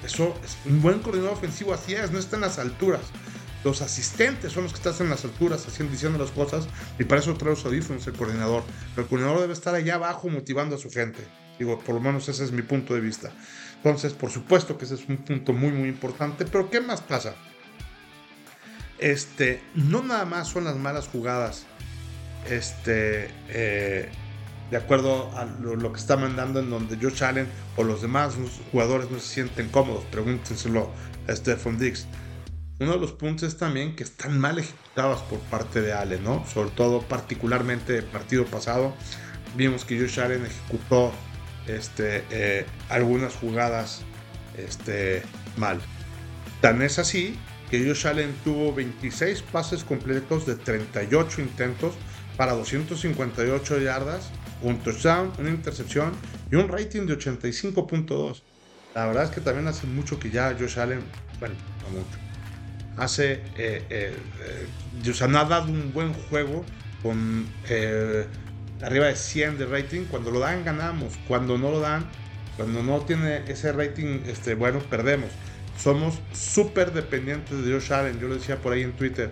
Eso 0.04 0.36
es 0.44 0.58
un 0.66 0.82
buen 0.82 1.00
coordinador 1.00 1.34
ofensivo, 1.34 1.74
así 1.74 1.94
es, 1.94 2.12
no 2.12 2.20
está 2.20 2.36
en 2.36 2.42
las 2.42 2.60
alturas. 2.60 3.02
Los 3.64 3.82
asistentes 3.82 4.52
son 4.52 4.64
los 4.64 4.74
que 4.74 4.78
están 4.78 5.06
en 5.06 5.10
las 5.10 5.24
alturas 5.24 5.66
haciendo, 5.66 5.94
diciendo 5.94 6.20
las 6.20 6.32
cosas 6.32 6.68
y 7.00 7.06
para 7.06 7.22
eso 7.22 7.34
trae 7.36 7.52
los 7.52 7.66
audífonos 7.66 8.06
el 8.08 8.14
coordinador. 8.14 8.64
El 8.98 9.06
coordinador 9.06 9.40
debe 9.40 9.54
estar 9.54 9.74
allá 9.74 9.96
abajo 9.96 10.28
motivando 10.28 10.76
a 10.76 10.80
su 10.80 10.90
gente. 10.90 11.26
Digo, 11.58 11.80
por 11.80 11.96
lo 11.96 12.02
menos 12.02 12.28
ese 12.28 12.44
es 12.44 12.52
mi 12.52 12.62
punto 12.62 12.94
de 12.94 13.00
vista. 13.00 13.32
Entonces, 13.78 14.14
por 14.14 14.32
supuesto 14.32 14.78
que 14.78 14.84
ese 14.84 14.96
es 14.96 15.08
un 15.08 15.18
punto 15.18 15.54
muy, 15.54 15.72
muy 15.72 15.88
importante. 15.88 16.46
Pero 16.46 16.70
¿qué 16.70 16.82
más 16.82 17.02
pasa? 17.02 17.36
Este, 18.98 19.62
no 19.76 20.04
nada 20.04 20.26
más 20.26 20.50
son 20.50 20.66
las 20.66 20.76
malas 20.76 21.08
jugadas. 21.08 21.66
Este, 22.50 23.30
eh, 23.50 24.10
de 24.72 24.78
acuerdo 24.78 25.32
a 25.38 25.46
lo, 25.46 25.94
que 25.94 26.00
está 26.00 26.18
mandando 26.18 26.60
en 26.60 26.70
donde 26.70 26.98
Josh 26.98 27.24
Allen 27.24 27.48
o 27.76 27.84
los 27.84 28.02
demás 28.02 28.36
jugadores 28.72 29.10
no 29.12 29.20
se 29.20 29.34
sienten 29.34 29.70
cómodos. 29.70 30.04
Pregúntenselo 30.06 30.90
a 31.28 31.36
Stephon 31.36 31.78
Diggs 31.78 32.08
uno 32.84 32.94
de 32.94 33.00
los 33.00 33.12
puntos 33.14 33.48
es 33.48 33.58
también 33.58 33.96
que 33.96 34.04
están 34.04 34.40
mal 34.40 34.60
ejecutados 34.60 35.22
por 35.24 35.40
parte 35.40 35.82
de 35.82 35.94
Allen, 35.94 36.24
¿no? 36.24 36.46
Sobre 36.52 36.72
todo, 36.72 37.02
particularmente 37.02 37.98
el 37.98 38.04
partido 38.04 38.46
pasado, 38.46 38.94
vimos 39.56 39.86
que 39.86 40.00
Josh 40.00 40.20
Allen 40.20 40.46
ejecutó 40.46 41.12
este, 41.68 42.24
eh, 42.30 42.66
algunas 42.90 43.36
jugadas 43.36 44.02
este, 44.58 45.24
mal. 45.56 45.80
Tan 46.62 46.82
es 46.82 47.00
así 47.00 47.38
que 47.70 47.86
Josh 47.88 48.08
Allen 48.08 48.36
tuvo 48.44 48.74
26 48.74 49.42
pases 49.44 49.84
completos 49.84 50.46
de 50.46 50.56
38 50.56 51.42
intentos 51.42 51.94
para 52.38 52.54
258 52.54 53.80
yardas, 53.80 54.30
un 54.62 54.80
touchdown, 54.80 55.32
una 55.40 55.50
intercepción 55.50 56.12
y 56.52 56.56
un 56.56 56.68
rating 56.68 57.06
de 57.06 57.18
85.2. 57.18 58.42
La 58.96 59.08
verdad 59.08 59.24
es 59.24 59.30
que 59.32 59.42
también 59.42 59.68
hace 59.68 59.88
mucho 59.88 60.20
que 60.20 60.30
ya 60.30 60.56
Josh 60.58 60.80
Allen, 60.80 61.02
bueno, 61.40 61.56
no 61.84 62.00
mucho, 62.00 62.18
hace, 62.98 63.34
eh, 63.58 63.84
eh, 63.90 64.16
eh, 64.46 65.10
o 65.10 65.14
sea, 65.14 65.28
no 65.28 65.40
ha 65.40 65.46
dado 65.46 65.72
un 65.72 65.92
buen 65.94 66.14
juego 66.14 66.64
con 67.02 67.48
arriba 68.82 69.08
de 69.08 69.16
100 69.16 69.58
de 69.58 69.66
rating. 69.66 70.06
Cuando 70.06 70.32
lo 70.32 70.40
dan, 70.40 70.64
ganamos. 70.64 71.18
Cuando 71.28 71.58
no 71.58 71.72
lo 71.72 71.80
dan, 71.80 72.06
cuando 72.56 72.84
no 72.84 73.02
tiene 73.02 73.44
ese 73.48 73.72
rating, 73.72 74.22
este, 74.28 74.56
bueno, 74.56 74.80
perdemos. 74.80 75.30
Somos 75.78 76.20
súper 76.34 76.94
dependientes 76.94 77.66
de 77.66 77.74
Josh 77.74 77.92
Allen. 77.92 78.20
Yo 78.20 78.28
lo 78.28 78.36
decía 78.36 78.58
por 78.58 78.74
ahí 78.74 78.84
en 78.84 78.94
Twitter, 78.94 79.32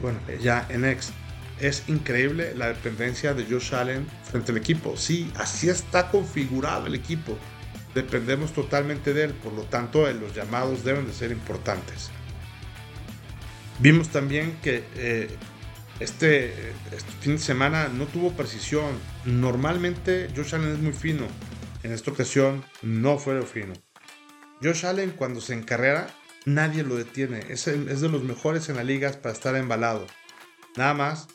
bueno, 0.00 0.18
ya 0.40 0.66
en 0.70 0.84
X. 0.86 1.12
Es 1.60 1.88
increíble 1.88 2.54
la 2.54 2.68
dependencia 2.68 3.34
de 3.34 3.44
Josh 3.44 3.74
Allen 3.74 4.06
frente 4.30 4.52
al 4.52 4.58
equipo. 4.58 4.96
Sí, 4.96 5.30
así 5.36 5.68
está 5.68 6.10
configurado 6.10 6.86
el 6.86 6.94
equipo. 6.94 7.36
Dependemos 7.94 8.52
totalmente 8.52 9.12
de 9.12 9.24
él, 9.24 9.32
por 9.32 9.52
lo 9.52 9.62
tanto 9.62 10.10
los 10.12 10.34
llamados 10.34 10.84
deben 10.84 11.06
de 11.06 11.12
ser 11.12 11.32
importantes. 11.32 12.10
Vimos 13.80 14.08
también 14.10 14.58
que 14.62 14.84
eh, 14.96 15.28
este, 16.00 16.70
este, 16.92 17.10
fin 17.20 17.32
de 17.32 17.38
semana 17.38 17.88
no 17.88 18.06
tuvo 18.06 18.32
precisión. 18.32 18.92
Normalmente 19.24 20.28
Josh 20.36 20.54
Allen 20.54 20.72
es 20.72 20.78
muy 20.78 20.92
fino. 20.92 21.26
En 21.82 21.92
esta 21.92 22.10
ocasión 22.10 22.64
no 22.82 23.18
fue 23.18 23.34
lo 23.34 23.44
fino. 23.44 23.72
Josh 24.62 24.86
Allen 24.86 25.10
cuando 25.10 25.40
se 25.40 25.54
encarrera 25.54 26.08
nadie 26.44 26.82
lo 26.82 26.96
detiene. 26.96 27.40
Es, 27.48 27.66
es 27.66 28.00
de 28.00 28.08
los 28.08 28.22
mejores 28.22 28.68
en 28.68 28.76
la 28.76 28.84
liga 28.84 29.10
para 29.22 29.32
estar 29.32 29.56
embalado. 29.56 30.06
Nada 30.76 30.94
más 30.94 31.28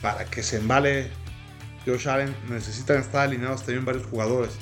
para 0.00 0.24
que 0.24 0.42
se 0.42 0.56
embale 0.56 1.10
Josh 1.86 2.08
Allen 2.08 2.34
necesitan 2.48 2.98
estar 2.98 3.22
alineados 3.22 3.64
también 3.64 3.84
varios 3.84 4.06
jugadores. 4.06 4.52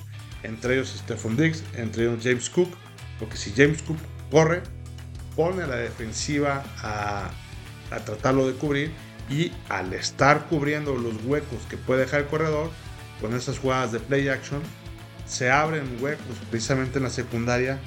Entre 0.43 0.75
ellos 0.75 0.95
Stephon 0.97 1.37
Diggs, 1.37 1.63
entre 1.75 2.05
ellos 2.05 2.21
James 2.23 2.49
Cook. 2.49 2.71
Porque 3.19 3.37
si 3.37 3.53
James 3.57 3.83
Cook 3.83 3.99
corre, 4.31 4.63
pone 5.35 5.63
a 5.63 5.67
la 5.67 5.77
defensiva 5.77 6.65
a, 6.83 7.31
tratarlo 8.05 8.47
de 8.47 8.55
cubrir 8.55 8.93
y 9.31 9.53
al 9.69 9.93
estar 9.95 10.47
cubriendo 10.47 10.95
los 10.95 11.15
huecos 11.25 11.61
que 11.71 11.77
puede 11.77 12.03
dejar 12.03 12.21
el 12.21 12.27
corredor 12.27 12.71
con 13.21 13.35
esas 13.35 13.59
jugadas 13.59 13.93
de 13.93 14.01
play 14.01 14.29
action 14.29 14.61
se 15.27 15.51
abren 15.51 15.97
huecos 16.01 16.37
precisamente 16.51 16.99
en 16.99 17.05
la 17.05 17.11
secundaria 17.11 17.79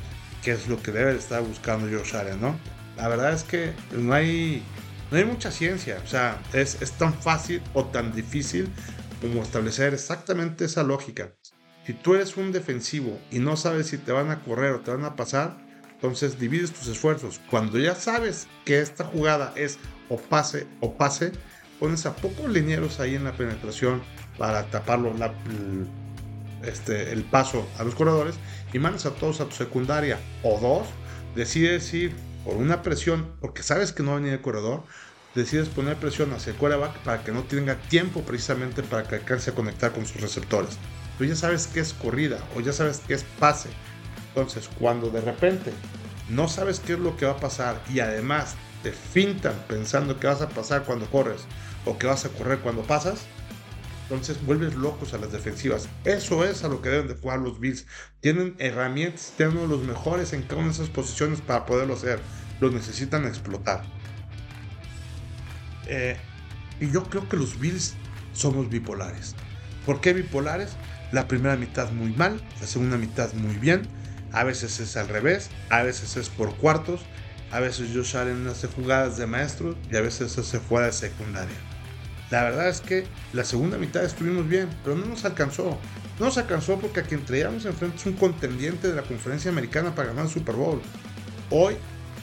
que 0.43 0.51
es 0.51 0.67
lo 0.67 0.81
que 0.81 0.91
debe 0.91 1.15
estar 1.15 1.43
buscando 1.43 1.87
Josh 1.87 2.15
Allen, 2.15 2.41
¿no? 2.41 2.55
La 2.97 3.07
verdad 3.07 3.33
es 3.33 3.43
que 3.43 3.73
no 3.91 4.13
hay, 4.13 4.63
no 5.11 5.17
hay 5.17 5.25
mucha 5.25 5.51
ciencia, 5.51 6.01
o 6.03 6.07
sea, 6.07 6.41
es, 6.53 6.81
es 6.81 6.93
tan 6.93 7.13
fácil 7.13 7.61
o 7.73 7.85
tan 7.85 8.13
difícil 8.13 8.69
como 9.21 9.43
establecer 9.43 9.93
exactamente 9.93 10.65
esa 10.65 10.83
lógica. 10.83 11.33
Si 11.85 11.93
tú 11.93 12.15
eres 12.15 12.37
un 12.37 12.51
defensivo 12.51 13.19
y 13.29 13.39
no 13.39 13.57
sabes 13.57 13.87
si 13.87 13.97
te 13.97 14.13
van 14.13 14.31
a 14.31 14.41
correr 14.41 14.71
o 14.71 14.79
te 14.79 14.91
van 14.91 15.03
a 15.03 15.15
pasar, 15.15 15.57
entonces 15.93 16.39
divides 16.39 16.71
tus 16.71 16.87
esfuerzos. 16.87 17.41
Cuando 17.49 17.77
ya 17.77 17.93
sabes 17.93 18.47
que 18.65 18.79
esta 18.79 19.03
jugada 19.03 19.53
es 19.55 19.77
o 20.09 20.17
pase 20.17 20.65
o 20.79 20.95
pase, 20.95 21.31
pones 21.79 22.05
a 22.05 22.15
pocos 22.15 22.49
linieros 22.49 22.99
ahí 22.99 23.15
en 23.15 23.23
la 23.23 23.33
penetración 23.33 24.01
para 24.37 24.65
taparlo 24.67 25.13
este, 26.63 27.11
el 27.11 27.23
paso 27.23 27.67
a 27.77 27.83
los 27.83 27.95
corredores 27.95 28.35
y 28.71 28.79
mandas 28.79 29.05
a 29.05 29.11
todos 29.11 29.41
a 29.41 29.45
tu 29.45 29.55
secundaria. 29.55 30.19
O 30.43 30.59
dos, 30.59 30.87
decides 31.35 31.93
ir 31.93 32.15
por 32.43 32.55
una 32.55 32.81
presión, 32.81 33.33
porque 33.39 33.63
sabes 33.63 33.91
que 33.91 34.03
no 34.03 34.11
va 34.11 34.17
a 34.17 34.19
venir 34.19 34.33
el 34.33 34.41
corredor, 34.41 34.83
decides 35.35 35.69
poner 35.69 35.97
presión 35.97 36.33
hacia 36.33 36.51
el 36.51 36.57
quarterback 36.57 36.97
para 36.99 37.23
que 37.23 37.31
no 37.31 37.43
tenga 37.43 37.75
tiempo 37.75 38.21
precisamente 38.21 38.83
para 38.83 39.07
que 39.07 39.15
alcance 39.15 39.51
a 39.51 39.55
conectar 39.55 39.91
con 39.93 40.05
sus 40.05 40.21
receptores. 40.21 40.77
Tú 41.17 41.25
ya 41.25 41.35
sabes 41.35 41.67
que 41.67 41.79
es 41.79 41.93
corrida 41.93 42.39
o 42.55 42.61
ya 42.61 42.73
sabes 42.73 42.99
que 42.99 43.13
es 43.13 43.23
pase 43.39 43.69
entonces, 44.33 44.69
cuando 44.79 45.09
de 45.09 45.21
repente 45.21 45.73
no 46.29 46.47
sabes 46.47 46.79
qué 46.79 46.93
es 46.93 46.99
lo 46.99 47.17
que 47.17 47.25
va 47.25 47.33
a 47.33 47.39
pasar 47.39 47.81
y 47.93 47.99
además 47.99 48.55
te 48.81 48.91
fintan 48.91 49.53
pensando 49.67 50.19
que 50.19 50.27
vas 50.27 50.41
a 50.41 50.49
pasar 50.49 50.83
cuando 50.83 51.05
corres 51.07 51.41
o 51.85 51.97
que 51.97 52.07
vas 52.07 52.25
a 52.25 52.29
correr 52.29 52.59
cuando 52.59 52.83
pasas, 52.83 53.23
entonces 54.11 54.45
vuelves 54.45 54.75
locos 54.75 55.13
a 55.13 55.17
las 55.17 55.31
defensivas. 55.31 55.87
Eso 56.03 56.43
es 56.43 56.65
a 56.65 56.67
lo 56.67 56.81
que 56.81 56.89
deben 56.89 57.07
de 57.07 57.15
jugar 57.15 57.39
los 57.39 57.61
Bills. 57.61 57.85
Tienen 58.19 58.55
herramientas, 58.59 59.33
tienen 59.37 59.69
los 59.69 59.83
mejores 59.83 60.33
en 60.33 60.41
cada 60.43 60.57
una 60.57 60.67
de 60.67 60.73
esas 60.73 60.89
posiciones 60.89 61.39
para 61.39 61.65
poderlo 61.65 61.93
hacer. 61.93 62.19
Lo 62.59 62.69
necesitan 62.69 63.25
explotar. 63.25 63.83
Eh, 65.87 66.17
y 66.81 66.91
yo 66.91 67.05
creo 67.05 67.29
que 67.29 67.37
los 67.37 67.57
Bills 67.57 67.93
somos 68.33 68.69
bipolares. 68.69 69.33
¿Por 69.85 70.01
qué 70.01 70.11
bipolares? 70.11 70.71
La 71.13 71.29
primera 71.29 71.55
mitad 71.55 71.89
muy 71.91 72.11
mal, 72.11 72.41
la 72.59 72.67
segunda 72.67 72.97
mitad 72.97 73.33
muy 73.33 73.55
bien 73.55 73.87
a 74.33 74.43
veces 74.43 74.79
es 74.79 74.95
al 74.97 75.09
revés, 75.09 75.49
a 75.69 75.83
veces 75.83 76.15
es 76.17 76.29
por 76.29 76.55
cuartos, 76.55 77.01
a 77.51 77.59
veces 77.59 77.89
Josh 77.93 78.15
Allen 78.15 78.47
hace 78.47 78.67
jugadas 78.67 79.17
de 79.17 79.27
maestro 79.27 79.75
y 79.91 79.95
a 79.95 80.01
veces 80.01 80.37
hace 80.37 80.59
fuera 80.59 80.87
de 80.87 80.93
secundaria. 80.93 81.70
La 82.31 82.43
verdad 82.43 82.69
es 82.69 82.79
que 82.79 83.05
la 83.33 83.43
segunda 83.43 83.77
mitad 83.77 84.03
estuvimos 84.05 84.47
bien, 84.47 84.69
pero 84.83 84.95
no 84.95 85.05
nos 85.05 85.25
alcanzó. 85.25 85.77
No 86.17 86.27
nos 86.27 86.37
alcanzó 86.37 86.79
porque 86.79 87.01
a 87.01 87.03
quien 87.03 87.25
traíamos 87.25 87.65
enfrente 87.65 87.97
es 87.97 88.05
un 88.05 88.13
contendiente 88.13 88.87
de 88.87 88.95
la 88.95 89.01
conferencia 89.03 89.51
americana 89.51 89.93
para 89.93 90.09
ganar 90.09 90.25
el 90.25 90.31
Super 90.31 90.55
Bowl. 90.55 90.81
Hoy 91.49 91.75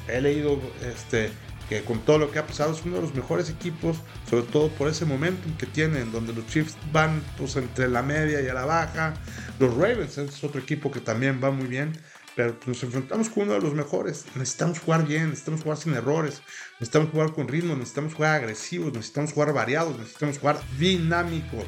he 0.09 0.21
leído 0.23 0.59
este, 0.83 1.31
que 1.69 1.83
con 1.83 2.01
todo 2.01 2.19
lo 2.19 2.31
que 2.31 2.39
ha 2.39 2.47
pasado 2.47 2.73
es 2.73 2.83
uno 2.87 2.97
de 2.97 3.03
los 3.03 3.15
mejores 3.15 3.51
equipos, 3.51 3.99
sobre 4.31 4.45
todo 4.45 4.71
por 4.71 4.89
ese 4.89 5.05
momentum 5.05 5.55
que 5.59 5.67
tienen, 5.67 6.11
donde 6.11 6.33
los 6.33 6.47
Chiefs 6.47 6.77
van 6.91 7.23
pues, 7.37 7.57
entre 7.57 7.89
la 7.89 8.03
media 8.03 8.41
y 8.41 8.49
a 8.49 8.55
la 8.55 8.65
baja. 8.65 9.15
Los 9.59 9.75
Ravens 9.75 10.17
es 10.17 10.43
otro 10.43 10.61
equipo 10.61 10.91
que 10.91 11.01
también 11.01 11.41
va 11.43 11.51
muy 11.51 11.67
bien, 11.67 11.93
pero 12.39 12.57
nos 12.67 12.81
enfrentamos 12.85 13.31
con 13.31 13.43
uno 13.43 13.55
de 13.55 13.61
los 13.61 13.75
mejores. 13.75 14.25
Necesitamos 14.37 14.79
jugar 14.79 15.05
bien, 15.05 15.31
necesitamos 15.31 15.61
jugar 15.61 15.77
sin 15.77 15.95
errores, 15.95 16.41
necesitamos 16.75 17.11
jugar 17.11 17.33
con 17.33 17.49
ritmo, 17.49 17.75
necesitamos 17.75 18.15
jugar 18.15 18.37
agresivos, 18.37 18.93
necesitamos 18.93 19.33
jugar 19.33 19.53
variados, 19.53 19.99
necesitamos 19.99 20.39
jugar 20.39 20.61
dinámicos. 20.79 21.65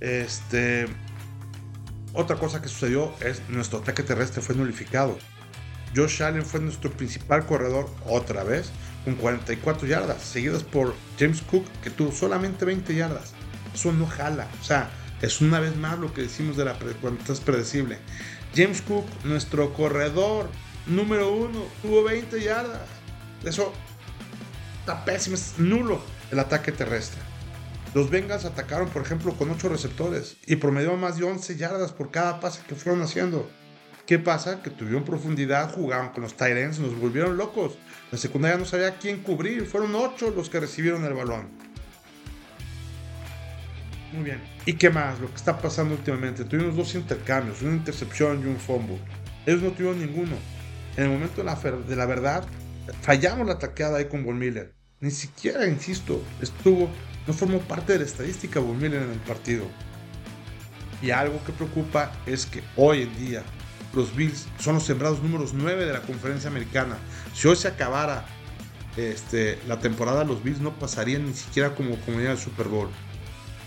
Este, 0.00 0.84
otra 2.12 2.36
cosa 2.36 2.60
que 2.60 2.68
sucedió 2.68 3.14
es 3.20 3.40
nuestro 3.48 3.78
ataque 3.78 4.02
terrestre 4.02 4.42
fue 4.42 4.54
nulificado. 4.54 5.16
Josh 5.96 6.22
Allen 6.22 6.44
fue 6.44 6.60
nuestro 6.60 6.90
principal 6.90 7.46
corredor 7.46 7.88
otra 8.04 8.44
vez, 8.44 8.70
con 9.06 9.14
44 9.14 9.88
yardas, 9.88 10.22
seguidos 10.22 10.62
por 10.62 10.94
James 11.18 11.40
Cook, 11.40 11.64
que 11.82 11.88
tuvo 11.88 12.12
solamente 12.12 12.66
20 12.66 12.94
yardas. 12.94 13.32
Eso 13.74 13.92
no 13.92 14.04
jala. 14.04 14.46
O 14.60 14.64
sea, 14.64 14.90
es 15.22 15.40
una 15.40 15.58
vez 15.58 15.74
más 15.74 15.98
lo 15.98 16.12
que 16.12 16.20
decimos 16.20 16.58
de 16.58 16.66
la 16.66 16.76
cuando 17.00 17.32
es 17.32 17.40
predecible. 17.40 17.98
James 18.54 18.82
Cook, 18.82 19.04
nuestro 19.24 19.72
corredor 19.72 20.48
número 20.86 21.32
uno, 21.32 21.64
tuvo 21.82 22.04
20 22.04 22.40
yardas. 22.40 22.88
Eso 23.44 23.72
está 24.80 25.04
pésimo, 25.04 25.34
es 25.34 25.58
nulo 25.58 26.00
el 26.30 26.38
ataque 26.38 26.70
terrestre. 26.70 27.20
Los 27.94 28.10
Bengals 28.10 28.44
atacaron, 28.44 28.88
por 28.88 29.02
ejemplo, 29.02 29.34
con 29.34 29.50
8 29.50 29.68
receptores 29.68 30.36
y 30.46 30.56
promedió 30.56 30.96
más 30.96 31.16
de 31.16 31.24
11 31.24 31.56
yardas 31.56 31.92
por 31.92 32.10
cada 32.10 32.40
pase 32.40 32.62
que 32.68 32.74
fueron 32.74 33.02
haciendo. 33.02 33.48
¿Qué 34.06 34.18
pasa? 34.18 34.62
Que 34.62 34.70
tuvieron 34.70 35.04
profundidad, 35.04 35.72
jugaban 35.72 36.12
con 36.12 36.22
los 36.22 36.36
Tyrants, 36.36 36.78
nos 36.78 36.98
volvieron 36.98 37.36
locos. 37.36 37.74
La 38.12 38.18
secundaria 38.18 38.58
no 38.58 38.66
sabía 38.66 38.98
quién 38.98 39.22
cubrir, 39.22 39.66
fueron 39.66 39.94
ocho 39.94 40.30
los 40.30 40.50
que 40.50 40.60
recibieron 40.60 41.04
el 41.04 41.14
balón. 41.14 41.63
Muy 44.14 44.22
bien. 44.22 44.40
¿Y 44.64 44.74
qué 44.74 44.90
más? 44.90 45.18
Lo 45.18 45.28
que 45.28 45.34
está 45.34 45.58
pasando 45.58 45.94
últimamente. 45.94 46.44
Tuvimos 46.44 46.76
dos 46.76 46.94
intercambios, 46.94 47.62
una 47.62 47.74
intercepción 47.74 48.40
y 48.42 48.46
un 48.46 48.58
fumble. 48.58 48.98
Ellos 49.44 49.62
no 49.62 49.70
tuvieron 49.72 49.98
ninguno. 49.98 50.36
En 50.96 51.04
el 51.04 51.10
momento 51.10 51.38
de 51.38 51.44
la, 51.44 51.56
de 51.56 51.96
la 51.96 52.06
verdad, 52.06 52.44
fallamos 53.02 53.48
la 53.48 53.58
taqueada 53.58 53.98
ahí 53.98 54.04
con 54.04 54.24
Von 54.24 54.38
Miller. 54.38 54.72
Ni 55.00 55.10
siquiera, 55.10 55.66
insisto, 55.66 56.22
estuvo, 56.40 56.88
no 57.26 57.32
formó 57.32 57.58
parte 57.58 57.94
de 57.94 57.98
la 57.98 58.04
estadística 58.04 58.60
Von 58.60 58.78
Miller 58.78 59.02
en 59.02 59.10
el 59.10 59.18
partido. 59.18 59.64
Y 61.02 61.10
algo 61.10 61.42
que 61.44 61.52
preocupa 61.52 62.12
es 62.24 62.46
que 62.46 62.62
hoy 62.76 63.02
en 63.02 63.16
día 63.16 63.42
los 63.94 64.14
Bills 64.14 64.46
son 64.60 64.76
los 64.76 64.84
sembrados 64.84 65.20
números 65.22 65.52
9 65.54 65.86
de 65.86 65.92
la 65.92 66.02
conferencia 66.02 66.48
americana. 66.48 66.98
Si 67.34 67.48
hoy 67.48 67.56
se 67.56 67.66
acabara 67.66 68.24
este, 68.96 69.58
la 69.66 69.80
temporada, 69.80 70.22
los 70.22 70.44
Bills 70.44 70.60
no 70.60 70.72
pasarían 70.78 71.26
ni 71.26 71.34
siquiera 71.34 71.74
como 71.74 71.98
comunidad 72.00 72.30
del 72.30 72.38
Super 72.38 72.68
Bowl. 72.68 72.88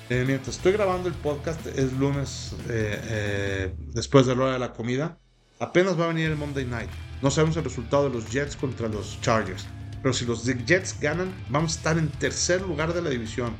Eh, 0.09 0.23
mientras 0.25 0.55
estoy 0.55 0.71
grabando 0.71 1.09
el 1.09 1.15
podcast, 1.15 1.65
es 1.65 1.91
lunes 1.91 2.53
eh, 2.69 3.01
eh, 3.03 3.75
después 3.93 4.25
de 4.25 4.35
la 4.35 4.43
hora 4.43 4.53
de 4.53 4.59
la 4.59 4.73
comida. 4.73 5.19
Apenas 5.59 5.99
va 5.99 6.05
a 6.05 6.07
venir 6.09 6.31
el 6.31 6.37
Monday 6.37 6.65
Night. 6.65 6.91
No 7.21 7.29
sabemos 7.29 7.57
el 7.57 7.65
resultado 7.65 8.05
de 8.05 8.11
los 8.11 8.29
Jets 8.29 8.55
contra 8.55 8.87
los 8.87 9.19
Chargers. 9.19 9.67
Pero 10.01 10.13
si 10.13 10.25
los 10.25 10.45
Jets 10.45 10.99
ganan, 10.99 11.43
vamos 11.49 11.73
a 11.73 11.75
estar 11.77 11.97
en 11.97 12.09
tercer 12.09 12.61
lugar 12.61 12.93
de 12.93 13.01
la 13.01 13.09
división. 13.09 13.57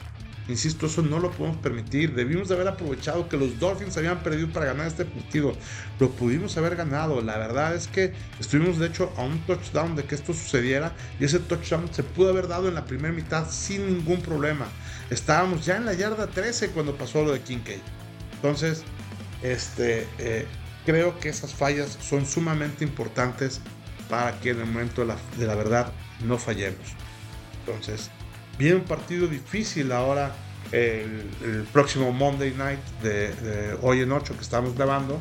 Insisto, 0.48 0.86
eso 0.86 1.02
no 1.02 1.20
lo 1.20 1.32
podemos 1.32 1.58
permitir. 1.58 2.16
Debimos 2.16 2.48
de 2.48 2.56
haber 2.56 2.70
aprovechado 2.70 3.28
que 3.28 3.36
los 3.36 3.60
Dolphins 3.60 3.98
habían 3.98 4.20
perdido 4.24 4.48
para 4.50 4.68
ganar 4.68 4.88
este 4.88 5.04
partido. 5.04 5.54
Lo 6.00 6.10
pudimos 6.12 6.56
haber 6.58 6.76
ganado. 6.76 7.22
La 7.22 7.38
verdad 7.38 7.76
es 7.76 7.88
que 7.88 8.14
estuvimos 8.40 8.78
de 8.78 8.88
hecho 8.88 9.12
a 9.18 9.24
un 9.24 9.40
touchdown 9.46 9.96
de 9.96 10.06
que 10.06 10.16
esto 10.16 10.34
sucediera 10.34 10.94
y 11.20 11.26
ese 11.26 11.40
touchdown 11.40 11.94
se 11.94 12.04
pudo 12.04 12.30
haber 12.30 12.48
dado 12.48 12.70
en 12.70 12.76
la 12.76 12.86
primera 12.86 13.14
mitad 13.14 13.50
sin 13.50 13.88
ningún 13.88 14.22
problema. 14.22 14.68
Estábamos 15.10 15.66
ya 15.66 15.76
en 15.76 15.86
la 15.86 15.94
yarda 15.94 16.28
13 16.28 16.70
cuando 16.70 16.96
pasó 16.96 17.24
lo 17.24 17.34
de 17.34 17.42
Kincaid. 17.42 17.82
Entonces, 18.36 18.84
este, 19.42 20.08
eh, 20.18 20.46
creo 20.86 21.20
que 21.20 21.28
esas 21.28 21.54
fallas 21.54 21.98
son 22.02 22.26
sumamente 22.26 22.86
importantes 22.86 23.60
para 24.10 24.40
que 24.40 24.52
en 24.52 24.62
el 24.62 24.66
momento 24.68 25.02
de 25.02 25.08
la, 25.08 25.18
de 25.38 25.46
la 25.46 25.56
verdad 25.56 25.92
no 26.24 26.38
fallemos. 26.38 26.80
Entonces, 27.66 28.10
Viene 28.58 28.78
un 28.78 28.86
partido 28.86 29.28
difícil 29.28 29.92
ahora, 29.92 30.32
el, 30.72 31.68
próximo 31.72 32.12
Monday 32.12 32.52
Night 32.58 32.80
de, 33.04 33.78
hoy 33.82 34.02
en 34.02 34.12
8 34.12 34.34
que 34.36 34.42
estamos 34.42 34.76
grabando, 34.76 35.20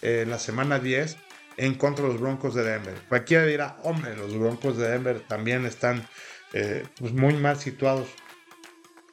en 0.00 0.30
la 0.30 0.38
semana 0.38 0.78
10, 0.78 1.18
en 1.58 1.74
contra 1.74 2.06
de 2.06 2.12
los 2.12 2.20
Broncos 2.20 2.54
de 2.54 2.64
Denver. 2.64 2.94
Cualquiera 3.08 3.44
dirá, 3.44 3.76
hombre, 3.82 4.16
los 4.16 4.36
Broncos 4.38 4.78
de 4.78 4.88
Denver 4.88 5.20
también 5.28 5.66
están 5.66 6.06
eh, 6.54 6.86
pues 6.98 7.12
muy 7.12 7.34
mal 7.34 7.58
situados, 7.58 8.08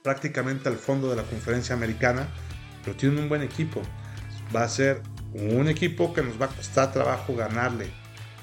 prácticamente 0.04 0.70
al 0.70 0.78
fondo 0.78 1.10
de 1.10 1.18
la 1.18 1.24
conferencia 1.24 1.76
americana, 1.76 2.30
pero 2.84 2.96
tienen 2.96 3.20
un 3.20 3.28
buen 3.28 3.42
equipo. 3.42 3.82
Va 4.56 4.64
a 4.64 4.70
ser 4.70 5.02
un 5.34 5.68
equipo 5.68 6.14
que 6.14 6.22
nos 6.22 6.40
va 6.40 6.46
a 6.46 6.50
costar 6.50 6.94
trabajo 6.94 7.36
ganarle. 7.36 7.88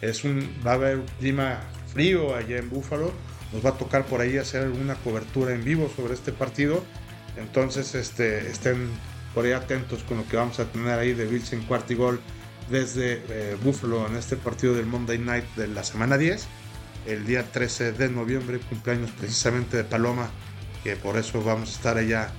Es 0.02 0.24
un, 0.24 0.52
va 0.66 0.72
a 0.72 0.74
haber 0.74 1.00
clima 1.20 1.60
frío 1.86 2.34
allá 2.34 2.58
en 2.58 2.68
Buffalo 2.68 3.12
nos 3.52 3.64
va 3.64 3.70
a 3.70 3.78
tocar 3.78 4.04
por 4.06 4.20
ahí 4.20 4.38
hacer 4.38 4.62
alguna 4.62 4.94
cobertura 4.96 5.54
en 5.54 5.64
vivo 5.64 5.90
sobre 5.94 6.14
este 6.14 6.32
partido. 6.32 6.82
Entonces 7.36 7.94
este, 7.94 8.50
estén 8.50 8.88
por 9.34 9.44
ahí 9.44 9.52
atentos 9.52 10.02
con 10.02 10.18
lo 10.18 10.28
que 10.28 10.36
vamos 10.36 10.58
a 10.60 10.66
tener 10.66 10.98
ahí 10.98 11.12
de 11.12 11.26
Bills 11.26 11.52
en 11.52 11.62
cuarto 11.62 11.92
y 11.92 11.96
gol 11.96 12.20
desde 12.70 13.22
eh, 13.28 13.56
Buffalo 13.62 14.06
en 14.06 14.16
este 14.16 14.36
partido 14.36 14.74
del 14.74 14.86
Monday 14.86 15.18
Night 15.18 15.44
de 15.56 15.68
la 15.68 15.84
semana 15.84 16.18
10. 16.18 16.46
El 17.06 17.26
día 17.26 17.50
13 17.50 17.92
de 17.92 18.08
noviembre, 18.08 18.60
cumpleaños 18.60 19.10
precisamente 19.10 19.76
de 19.76 19.84
Paloma, 19.84 20.30
que 20.84 20.96
por 20.96 21.16
eso 21.16 21.42
vamos 21.42 21.70
a 21.70 21.72
estar 21.72 21.96
allá 21.96 22.30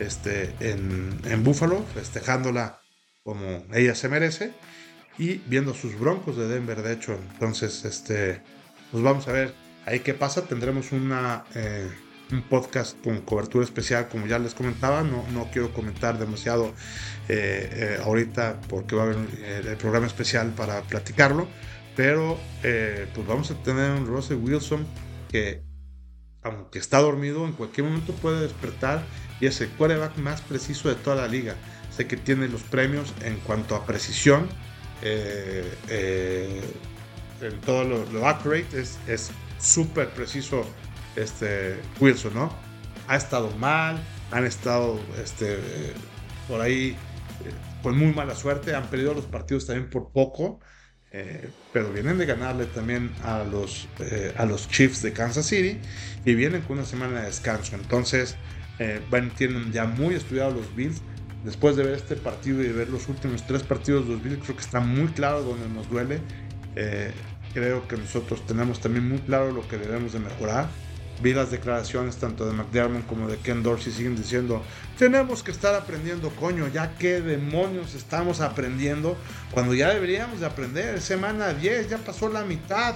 este, 0.00 0.54
en, 0.60 1.20
en 1.24 1.44
Buffalo, 1.44 1.84
festejándola 1.94 2.80
como 3.22 3.64
ella 3.72 3.94
se 3.94 4.08
merece 4.08 4.52
y 5.18 5.34
viendo 5.46 5.74
sus 5.74 5.98
broncos 5.98 6.36
de 6.36 6.48
Denver, 6.48 6.82
de 6.82 6.94
hecho. 6.94 7.18
Entonces, 7.32 7.84
este, 7.84 8.42
pues 8.90 9.02
vamos 9.02 9.28
a 9.28 9.32
ver 9.32 9.54
Ahí 9.88 10.00
qué 10.00 10.12
pasa, 10.12 10.44
tendremos 10.44 10.92
eh, 10.92 11.90
un 12.30 12.42
podcast 12.42 13.02
con 13.02 13.22
cobertura 13.22 13.64
especial, 13.64 14.06
como 14.10 14.26
ya 14.26 14.38
les 14.38 14.52
comentaba. 14.52 15.02
No, 15.02 15.24
no 15.32 15.48
quiero 15.50 15.72
comentar 15.72 16.18
demasiado 16.18 16.74
eh, 17.26 17.96
eh, 17.96 17.98
ahorita 18.04 18.60
porque 18.68 18.94
va 18.94 19.04
a 19.04 19.06
haber 19.06 19.16
el 19.66 19.76
programa 19.78 20.06
especial 20.06 20.50
para 20.50 20.82
platicarlo. 20.82 21.48
Pero 21.96 22.38
pues 22.60 23.26
vamos 23.26 23.50
a 23.50 23.54
tener 23.62 23.90
un 23.92 24.06
Russell 24.06 24.36
Wilson 24.36 24.86
que, 25.30 25.62
aunque 26.42 26.78
está 26.78 26.98
dormido, 26.98 27.46
en 27.46 27.52
cualquier 27.52 27.86
momento 27.86 28.12
puede 28.12 28.42
despertar 28.42 29.02
y 29.40 29.46
es 29.46 29.58
el 29.62 29.70
quarterback 29.70 30.18
más 30.18 30.42
preciso 30.42 30.90
de 30.90 30.96
toda 30.96 31.16
la 31.16 31.28
liga. 31.28 31.54
Sé 31.96 32.06
que 32.06 32.18
tiene 32.18 32.46
los 32.48 32.62
premios 32.62 33.14
en 33.22 33.38
cuanto 33.38 33.74
a 33.74 33.86
precisión. 33.86 34.50
en 35.02 35.72
todo 37.64 37.84
lo, 37.84 38.04
lo 38.12 38.28
es 38.28 39.30
súper 39.58 40.10
preciso 40.10 40.64
este, 41.16 41.76
Wilson, 42.00 42.34
¿no? 42.34 42.52
Ha 43.08 43.16
estado 43.16 43.50
mal, 43.52 43.98
han 44.30 44.44
estado 44.44 45.00
este, 45.22 45.58
por 46.46 46.60
ahí 46.60 46.96
eh, 47.44 47.52
con 47.82 47.98
muy 47.98 48.12
mala 48.12 48.34
suerte, 48.34 48.74
han 48.74 48.86
perdido 48.88 49.14
los 49.14 49.26
partidos 49.26 49.66
también 49.66 49.90
por 49.90 50.10
poco, 50.10 50.60
eh, 51.10 51.50
pero 51.72 51.92
vienen 51.92 52.18
de 52.18 52.26
ganarle 52.26 52.66
también 52.66 53.10
a 53.24 53.44
los, 53.44 53.88
eh, 54.00 54.34
a 54.36 54.44
los 54.44 54.68
Chiefs 54.68 55.02
de 55.02 55.12
Kansas 55.12 55.46
City 55.46 55.78
y 56.24 56.34
vienen 56.34 56.62
con 56.62 56.78
una 56.78 56.86
semana 56.86 57.20
de 57.20 57.26
descanso. 57.26 57.76
Entonces, 57.76 58.36
van, 59.10 59.30
tienen 59.30 59.72
ya 59.72 59.86
muy 59.86 60.14
estudiados 60.14 60.54
los 60.54 60.76
Bills. 60.76 61.02
Después 61.44 61.76
de 61.76 61.84
ver 61.84 61.94
este 61.94 62.16
partido 62.16 62.60
y 62.62 62.66
de 62.66 62.72
ver 62.72 62.88
los 62.88 63.08
últimos 63.08 63.46
tres 63.46 63.62
partidos 63.62 64.06
de 64.06 64.14
los 64.14 64.22
Bills, 64.22 64.38
creo 64.42 64.56
que 64.56 64.62
está 64.62 64.80
muy 64.80 65.08
claro 65.08 65.42
donde 65.42 65.68
nos 65.68 65.88
duele 65.88 66.20
creo 67.58 67.88
que 67.88 67.96
nosotros 67.96 68.46
tenemos 68.46 68.78
también 68.78 69.08
muy 69.08 69.18
claro 69.18 69.50
lo 69.50 69.66
que 69.66 69.78
debemos 69.78 70.12
de 70.12 70.20
mejorar. 70.20 70.68
Vi 71.20 71.34
las 71.34 71.50
declaraciones 71.50 72.16
tanto 72.16 72.46
de 72.46 72.52
McDermott 72.52 73.04
como 73.08 73.26
de 73.26 73.36
Ken 73.38 73.64
Dorsey 73.64 73.92
siguen 73.92 74.14
diciendo, 74.14 74.62
tenemos 74.96 75.42
que 75.42 75.50
estar 75.50 75.74
aprendiendo, 75.74 76.30
coño, 76.30 76.68
ya 76.68 76.94
qué 76.96 77.20
demonios 77.20 77.96
estamos 77.96 78.40
aprendiendo 78.40 79.16
cuando 79.50 79.74
ya 79.74 79.92
deberíamos 79.92 80.38
de 80.38 80.46
aprender. 80.46 81.00
Semana 81.00 81.52
10, 81.52 81.90
ya 81.90 81.98
pasó 81.98 82.28
la 82.28 82.44
mitad 82.44 82.94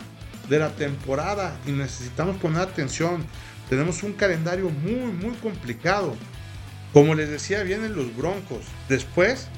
de 0.48 0.58
la 0.60 0.70
temporada 0.70 1.56
y 1.66 1.72
necesitamos 1.72 2.36
poner 2.36 2.60
atención. 2.60 3.24
Tenemos 3.68 4.04
un 4.04 4.12
calendario 4.12 4.70
muy, 4.70 5.10
muy 5.10 5.34
complicado. 5.38 6.14
Como 6.92 7.16
les 7.16 7.28
decía, 7.28 7.64
vienen 7.64 7.96
los 7.96 8.16
Broncos. 8.16 8.64
Después 8.88 9.48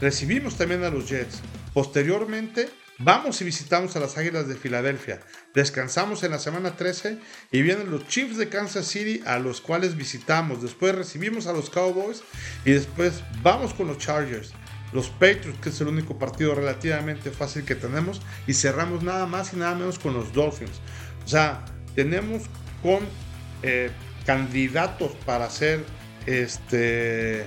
recibimos 0.00 0.56
también 0.56 0.84
a 0.84 0.90
los 0.90 1.08
Jets. 1.08 1.40
Posteriormente 1.74 2.68
Vamos 2.98 3.40
y 3.40 3.44
visitamos 3.44 3.96
a 3.96 4.00
las 4.00 4.16
Águilas 4.16 4.48
de 4.48 4.54
Filadelfia. 4.54 5.20
Descansamos 5.54 6.22
en 6.22 6.30
la 6.30 6.38
semana 6.38 6.76
13 6.76 7.18
y 7.50 7.62
vienen 7.62 7.90
los 7.90 8.06
Chiefs 8.06 8.36
de 8.36 8.48
Kansas 8.48 8.86
City 8.86 9.22
a 9.26 9.38
los 9.38 9.60
cuales 9.60 9.96
visitamos. 9.96 10.62
Después 10.62 10.94
recibimos 10.94 11.46
a 11.46 11.52
los 11.52 11.70
Cowboys 11.70 12.22
y 12.64 12.72
después 12.72 13.22
vamos 13.42 13.74
con 13.74 13.88
los 13.88 13.98
Chargers. 13.98 14.52
Los 14.92 15.08
Patriots, 15.08 15.58
que 15.62 15.70
es 15.70 15.80
el 15.80 15.88
único 15.88 16.18
partido 16.18 16.54
relativamente 16.54 17.30
fácil 17.30 17.64
que 17.64 17.74
tenemos. 17.74 18.20
Y 18.46 18.54
cerramos 18.54 19.02
nada 19.02 19.26
más 19.26 19.52
y 19.54 19.56
nada 19.56 19.74
menos 19.74 19.98
con 19.98 20.12
los 20.12 20.32
Dolphins. 20.32 20.80
O 21.24 21.28
sea, 21.28 21.64
tenemos 21.94 22.42
con 22.82 23.00
eh, 23.62 23.90
candidatos 24.26 25.12
para 25.24 25.48
ser 25.50 25.84
este, 26.26 27.40
eh, 27.40 27.46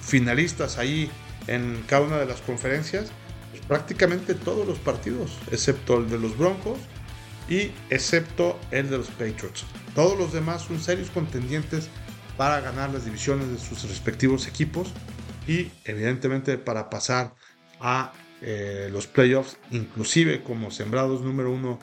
finalistas 0.00 0.78
ahí 0.78 1.10
en 1.46 1.82
cada 1.86 2.02
una 2.02 2.18
de 2.18 2.26
las 2.26 2.40
conferencias, 2.40 3.12
prácticamente 3.70 4.34
todos 4.34 4.66
los 4.66 4.80
partidos, 4.80 5.38
excepto 5.52 5.98
el 5.98 6.10
de 6.10 6.18
los 6.18 6.36
Broncos 6.36 6.80
y 7.48 7.70
excepto 7.88 8.58
el 8.72 8.90
de 8.90 8.98
los 8.98 9.06
Patriots. 9.10 9.64
Todos 9.94 10.18
los 10.18 10.32
demás 10.32 10.62
son 10.62 10.80
serios 10.80 11.08
contendientes 11.10 11.88
para 12.36 12.60
ganar 12.60 12.90
las 12.90 13.04
divisiones 13.04 13.48
de 13.48 13.58
sus 13.58 13.88
respectivos 13.88 14.48
equipos 14.48 14.92
y 15.46 15.70
evidentemente 15.84 16.58
para 16.58 16.90
pasar 16.90 17.32
a 17.78 18.12
eh, 18.42 18.88
los 18.90 19.06
playoffs, 19.06 19.56
inclusive 19.70 20.42
como 20.42 20.72
sembrados 20.72 21.20
número 21.20 21.52
uno 21.52 21.78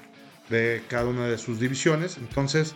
de 0.50 0.84
cada 0.90 1.06
una 1.06 1.28
de 1.28 1.38
sus 1.38 1.58
divisiones. 1.58 2.18
Entonces, 2.18 2.76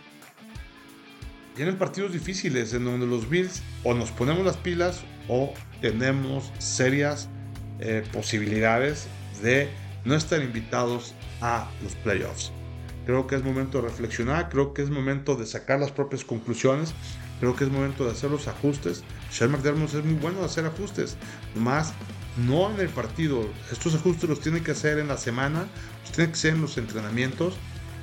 tienen 1.58 1.78
partidos 1.78 2.14
difíciles 2.14 2.74
en 2.74 2.86
donde 2.86 3.08
los 3.08 3.30
Bills 3.30 3.62
o 3.84 3.94
nos 3.94 4.10
ponemos 4.10 4.46
las 4.46 4.56
pilas 4.56 5.02
o 5.28 5.54
tenemos 5.82 6.54
serias 6.60 7.28
eh, 7.82 8.04
posibilidades 8.14 9.08
de 9.42 9.70
no 10.06 10.16
estar 10.16 10.42
invitados 10.42 11.14
a 11.42 11.70
los 11.84 11.96
playoffs. 11.96 12.52
Creo 13.06 13.28
que 13.28 13.36
es 13.36 13.44
momento 13.44 13.82
de 13.82 13.88
reflexionar, 13.88 14.50
creo 14.50 14.74
que 14.74 14.84
es 14.84 14.90
momento 14.90 15.36
de 15.36 15.46
sacar 15.46 15.80
las 15.80 15.92
propias 15.92 16.24
conclusiones, 16.24 16.94
creo 17.40 17.56
que 17.56 17.64
es 17.64 17.72
momento 17.72 18.06
de 18.06 18.12
hacer 18.12 18.30
los 18.30 18.48
ajustes. 18.48 19.04
Sean 19.32 19.52
McDermott 19.52 19.94
es 19.94 20.06
muy 20.06 20.14
bueno 20.16 20.40
de 20.40 20.46
hacer 20.46 20.66
ajustes, 20.66 21.18
más 21.56 21.94
no 22.38 22.70
en 22.70 22.80
el 22.80 22.90
partido. 22.90 23.50
Estos 23.72 23.96
ajustes 23.96 24.30
los 24.30 24.40
tiene 24.40 24.62
que 24.62 24.72
hacer 24.72 25.00
en 25.00 25.08
la 25.08 25.18
semana, 25.18 25.66
los 26.04 26.12
tiene 26.12 26.32
que 26.32 26.38
hacer 26.38 26.54
en 26.54 26.62
los 26.62 26.78
entrenamientos, 26.78 27.56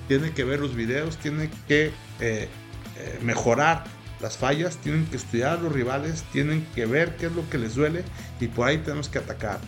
tiene 0.09 0.33
que 0.33 0.45
ver 0.45 0.61
los 0.61 0.75
videos, 0.75 1.17
tiene 1.19 1.51
que 1.69 1.93
eh, 2.21 2.49
eh, 2.99 3.19
mejorar 3.23 3.85
las 4.21 4.37
fallas, 4.37 4.77
tienen 4.79 5.07
que 5.07 5.17
estudiar 5.17 5.59
a 5.59 5.63
los 5.63 5.73
rivales, 5.73 6.25
tienen 6.33 6.67
que 6.75 6.87
ver 6.87 7.17
qué 7.17 7.27
es 7.27 7.33
lo 7.33 7.49
que 7.49 7.59
les 7.59 7.75
duele 7.75 8.05
y 8.41 8.49
por 8.49 8.69
ahí 8.69 8.79
tenemos 8.79 9.09
que 9.09 9.19
atacar. 9.19 9.61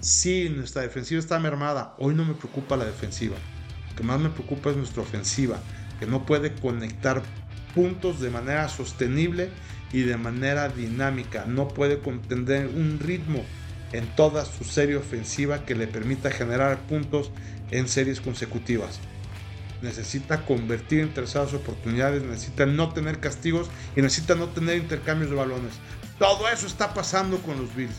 Si 0.00 0.48
nuestra 0.48 0.82
defensiva 0.82 1.20
está 1.20 1.38
mermada, 1.38 1.94
hoy 1.98 2.14
no 2.14 2.24
me 2.24 2.34
preocupa 2.34 2.76
la 2.76 2.84
defensiva. 2.84 3.36
Lo 3.90 3.96
que 3.96 4.02
más 4.02 4.18
me 4.18 4.30
preocupa 4.30 4.70
es 4.70 4.76
nuestra 4.76 5.02
ofensiva, 5.02 5.58
que 6.00 6.06
no 6.06 6.26
puede 6.26 6.52
conectar 6.54 7.22
puntos 7.74 8.20
de 8.20 8.30
manera 8.30 8.68
sostenible 8.68 9.50
y 9.92 10.00
de 10.00 10.16
manera 10.16 10.68
dinámica. 10.68 11.44
No 11.46 11.68
puede 11.68 12.00
contener 12.00 12.66
un 12.66 12.98
ritmo 12.98 13.44
en 13.92 14.06
toda 14.16 14.44
su 14.44 14.64
serie 14.64 14.96
ofensiva 14.96 15.64
que 15.64 15.74
le 15.74 15.86
permita 15.86 16.30
generar 16.30 16.80
puntos 16.86 17.30
en 17.70 17.88
series 17.88 18.20
consecutivas. 18.20 18.98
Necesita 19.82 20.46
convertir 20.46 21.00
en 21.00 21.12
terceras 21.12 21.52
oportunidades, 21.54 22.22
necesita 22.22 22.66
no 22.66 22.92
tener 22.92 23.20
castigos 23.20 23.68
y 23.96 24.02
necesita 24.02 24.34
no 24.34 24.48
tener 24.48 24.76
intercambios 24.76 25.30
de 25.30 25.36
balones. 25.36 25.74
Todo 26.18 26.48
eso 26.48 26.66
está 26.66 26.94
pasando 26.94 27.38
con 27.38 27.60
los 27.60 27.74
Bills. 27.74 27.96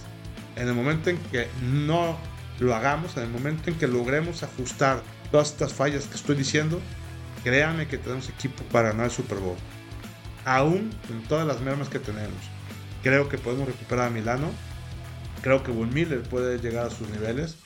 En 0.55 0.67
el 0.67 0.73
momento 0.73 1.09
en 1.09 1.17
que 1.17 1.47
no 1.61 2.17
lo 2.59 2.75
hagamos, 2.75 3.17
en 3.17 3.23
el 3.23 3.29
momento 3.29 3.69
en 3.69 3.77
que 3.77 3.87
logremos 3.87 4.43
ajustar 4.43 5.01
todas 5.31 5.51
estas 5.51 5.73
fallas 5.73 6.05
que 6.05 6.15
estoy 6.15 6.35
diciendo, 6.35 6.79
créanme 7.43 7.87
que 7.87 7.97
tenemos 7.97 8.29
equipo 8.29 8.63
para 8.71 8.89
ganar 8.89 9.05
el 9.05 9.11
Super 9.11 9.39
Bowl. 9.39 9.57
Aún 10.45 10.91
con 11.07 11.21
todas 11.23 11.45
las 11.45 11.59
mermas 11.61 11.89
que 11.89 11.99
tenemos. 11.99 12.37
Creo 13.01 13.27
que 13.27 13.37
podemos 13.37 13.67
recuperar 13.67 14.07
a 14.07 14.09
Milano 14.09 14.49
Creo 15.43 15.61
que 15.61 15.71
Von 15.71 15.93
Miller 15.93 16.23
puede 16.23 16.57
llegar 16.57 16.87
a 16.87 16.89
sus 16.89 17.09
niveles. 17.09 17.57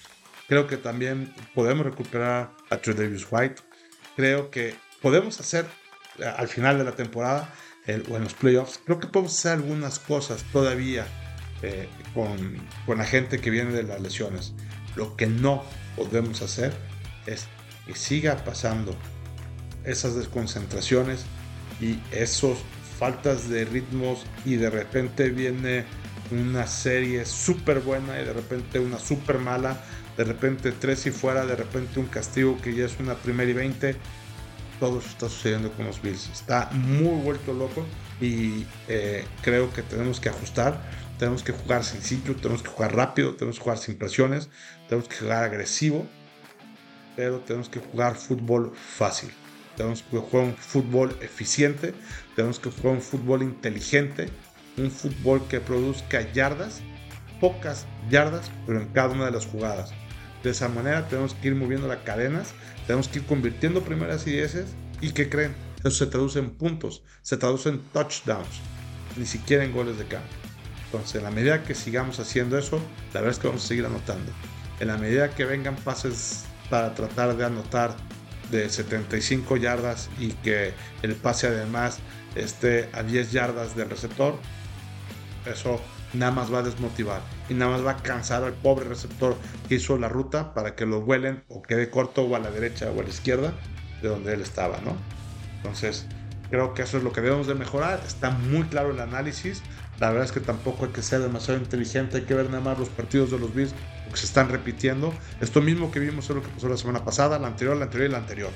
Creo 0.48 0.66
que 0.66 0.78
también 0.78 1.32
podemos 1.54 1.86
recuperar 1.86 2.52
a 2.72 2.78
Davis 2.78 3.28
White. 3.30 3.62
Creo 4.18 4.52
que 4.52 4.76
podemos 5.02 5.40
hacer 5.40 5.66
eh, 6.20 6.26
al 6.26 6.50
final 6.50 6.78
de 6.78 6.84
la 6.84 6.92
temporada 6.92 7.54
o 8.10 8.18
en 8.18 8.24
los 8.24 8.34
playoffs, 8.34 8.82
creo 8.84 9.00
que 9.00 9.08
podemos 9.08 9.34
hacer 9.34 9.54
algunas 9.54 9.98
cosas 9.98 10.44
todavía 10.52 11.08
eh, 11.62 11.88
con, 12.14 12.58
con 12.86 12.98
la 12.98 13.06
gente 13.06 13.40
que 13.40 13.50
viene 13.50 13.72
de 13.72 13.84
las 13.84 14.02
lesiones. 14.02 14.54
Lo 14.98 15.16
que 15.16 15.28
no 15.28 15.64
podemos 15.96 16.42
hacer 16.42 16.74
es 17.26 17.48
que 17.86 17.96
siga 17.96 18.44
pasando 18.44 18.94
esas 19.86 20.16
desconcentraciones 20.16 21.26
y 21.80 21.98
esas 22.12 22.58
faltas 23.00 23.50
de 23.50 23.66
ritmos 23.66 24.26
y 24.44 24.56
de 24.56 24.70
repente 24.70 25.30
viene 25.30 25.86
una 26.32 26.68
serie 26.68 27.26
súper 27.26 27.80
buena 27.80 28.20
y 28.20 28.26
de 28.26 28.34
repente 28.34 28.80
una 28.80 29.00
súper 29.00 29.38
mala, 29.38 29.82
de 30.18 30.24
repente 30.24 30.72
tres 30.72 31.06
y 31.06 31.12
fuera, 31.12 31.46
de 31.46 31.56
repente 31.56 32.00
un 32.00 32.08
castigo 32.08 32.60
que 32.62 32.74
ya 32.74 32.86
es 32.86 33.00
una 33.00 33.16
primera 33.16 33.50
y 33.50 33.54
veinte. 33.54 33.96
Todo 34.80 35.00
eso 35.00 35.08
está 35.10 35.30
sucediendo 35.30 35.72
con 35.72 35.86
los 35.86 36.02
Bills. 36.02 36.30
Está 36.32 36.70
muy 36.72 37.22
vuelto 37.22 37.54
loco 37.54 37.86
y 38.20 38.66
eh, 38.88 39.26
creo 39.42 39.72
que 39.74 39.82
tenemos 39.84 40.20
que 40.20 40.30
ajustar. 40.30 40.82
Tenemos 41.18 41.42
que 41.42 41.52
jugar 41.52 41.84
sencillo, 41.84 42.36
tenemos 42.36 42.62
que 42.62 42.70
jugar 42.70 42.96
rápido, 42.96 43.36
tenemos 43.36 43.58
que 43.58 43.64
jugar 43.64 43.78
sin 43.80 43.98
presiones, 43.98 44.50
tenemos 44.88 45.10
que 45.10 45.16
jugar 45.16 45.46
agresivo, 45.46 46.06
pero 47.16 47.40
tenemos 47.40 47.70
que 47.70 47.80
jugar 47.80 48.16
fútbol 48.16 48.74
fácil. 48.76 49.32
Tenemos 49.76 50.04
que 50.04 50.18
jugar 50.18 50.46
un 50.46 50.56
fútbol 50.56 51.16
eficiente, 51.22 51.94
tenemos 52.36 52.60
que 52.60 52.70
jugar 52.70 52.96
un 52.96 53.02
fútbol 53.02 53.42
inteligente, 53.42 54.30
un 54.78 54.92
fútbol 54.92 55.48
que 55.48 55.60
produzca 55.60 56.32
yardas, 56.34 56.82
pocas 57.40 57.88
yardas, 58.10 58.52
pero 58.68 58.82
en 58.82 58.88
cada 58.90 59.10
una 59.10 59.26
de 59.26 59.32
las 59.32 59.46
jugadas. 59.48 59.92
De 60.48 60.52
esa 60.52 60.70
manera 60.70 61.06
tenemos 61.10 61.34
que 61.34 61.50
ir 61.50 61.56
moviendo 61.56 61.90
las 61.90 61.98
cadenas, 62.06 62.54
tenemos 62.86 63.10
que 63.10 63.20
ir 63.20 63.26
convirtiendo 63.26 63.82
primeras 63.82 64.26
y 64.28 64.32
dieces 64.32 64.68
y 65.02 65.12
que 65.12 65.28
creen, 65.28 65.54
eso 65.80 65.90
se 65.90 66.06
traduce 66.06 66.40
en 66.40 66.52
puntos, 66.52 67.04
se 67.22 67.36
traduce 67.36 67.68
en 67.68 67.82
touchdowns, 67.92 68.62
ni 69.18 69.26
siquiera 69.26 69.66
en 69.66 69.74
goles 69.74 69.98
de 69.98 70.06
campo. 70.06 70.30
Entonces, 70.86 71.16
en 71.16 71.24
la 71.24 71.32
medida 71.32 71.66
que 71.66 71.76
sigamos 71.76 72.22
haciendo 72.22 72.58
eso, 72.58 72.78
la 73.14 73.20
verdad 73.20 73.32
es 73.32 73.40
que 73.40 73.48
vamos 73.48 73.66
a 73.66 73.68
seguir 73.68 73.86
anotando. 73.86 74.32
En 74.80 74.88
la 74.88 74.98
medida 74.98 75.36
que 75.36 75.44
vengan 75.44 75.76
pases 75.76 76.46
para 76.70 76.96
tratar 76.96 77.36
de 77.36 77.44
anotar 77.44 77.94
de 78.50 78.70
75 78.70 79.58
yardas 79.58 80.10
y 80.18 80.30
que 80.30 80.74
el 81.02 81.16
pase 81.16 81.48
además 81.48 82.00
esté 82.36 82.90
a 82.94 83.04
10 83.04 83.34
yardas 83.34 83.76
del 83.76 83.90
receptor, 83.90 84.40
eso 85.46 85.82
nada 86.14 86.32
más 86.32 86.54
va 86.54 86.60
a 86.60 86.64
desmotivar 86.64 87.22
y 87.50 87.54
nada 87.54 87.72
más 87.72 87.86
va 87.86 87.92
a 87.92 87.98
cansar 87.98 88.44
al 88.44 88.54
pobre 88.54 88.88
receptor 88.88 89.36
que 89.68 89.76
hizo 89.76 89.98
la 89.98 90.10
ruta 90.10 90.54
para 90.54 90.76
que 90.76 90.86
lo 90.86 91.02
vuelen 91.02 91.44
o 91.50 91.62
quede 91.62 91.90
corto 91.90 92.24
o 92.24 92.36
a 92.36 92.40
la 92.40 92.52
derecha 92.52 92.90
o 92.92 93.00
a 93.00 93.04
la 93.04 93.10
izquierda 93.10 93.54
de 94.02 94.10
donde 94.10 94.34
él 94.34 94.42
estaba, 94.42 94.80
¿no? 94.82 94.96
Entonces, 95.58 96.06
creo 96.50 96.74
que 96.74 96.84
eso 96.84 96.98
es 96.98 97.04
lo 97.04 97.12
que 97.12 97.22
debemos 97.22 97.48
de 97.48 97.56
mejorar. 97.56 98.02
Está 98.06 98.32
muy 98.32 98.64
claro 98.64 98.92
el 98.92 99.00
análisis. 99.00 99.62
La 100.00 100.10
verdad 100.10 100.26
es 100.26 100.32
que 100.32 100.40
tampoco 100.40 100.86
hay 100.86 100.92
que 100.92 101.02
ser 101.02 101.22
demasiado 101.22 101.60
inteligente, 101.60 102.18
hay 102.18 102.24
que 102.24 102.36
ver 102.36 102.50
nada 102.50 102.62
más 102.62 102.78
los 102.78 102.90
partidos 102.90 103.32
de 103.32 103.40
los 103.40 103.54
Bills 103.54 103.74
que 104.12 104.18
se 104.18 104.28
están 104.28 104.50
repitiendo. 104.50 105.14
Esto 105.42 105.62
mismo 105.62 105.92
que 105.92 106.00
vimos 106.00 106.30
es 106.30 106.36
lo 106.36 106.44
que 106.44 106.50
pasó 106.50 106.70
la 106.70 106.78
semana 106.78 107.04
pasada, 107.04 107.40
la 107.40 107.48
anterior, 107.48 107.76
la 107.76 107.86
anterior 107.86 108.10
y 108.10 108.12
la 108.12 108.20
anterior. 108.20 108.52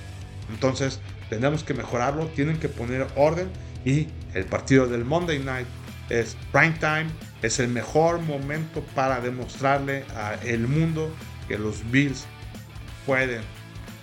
Entonces, 0.52 1.00
tenemos 1.30 1.64
que 1.64 1.74
mejorarlo, 1.74 2.28
tienen 2.28 2.60
que 2.60 2.70
poner 2.70 3.08
orden 3.16 3.50
y 3.84 4.08
el 4.34 4.46
partido 4.46 4.88
del 4.88 5.04
Monday 5.04 5.40
Night 5.40 5.68
es 6.12 6.36
prime 6.52 6.76
time, 6.80 7.08
es 7.42 7.60
el 7.60 7.70
mejor 7.70 8.20
momento 8.20 8.82
para 8.94 9.22
demostrarle 9.22 10.04
al 10.16 10.60
mundo 10.68 11.10
que 11.48 11.58
los 11.58 11.90
Bills 11.90 12.26
pueden 13.06 13.42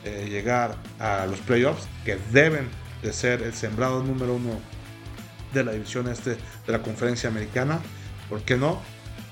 eh, 0.04 0.26
llegar 0.30 0.76
a 0.98 1.26
los 1.26 1.38
playoffs, 1.40 1.86
que 2.06 2.18
deben 2.32 2.68
de 3.02 3.12
ser 3.12 3.42
el 3.42 3.52
sembrado 3.52 4.02
número 4.02 4.36
uno 4.36 4.58
de 5.52 5.64
la 5.64 5.72
división 5.72 6.08
este 6.08 6.30
de 6.30 6.72
la 6.72 6.82
conferencia 6.82 7.28
americana. 7.28 7.78
¿Por 8.30 8.42
qué 8.42 8.56
no? 8.56 8.80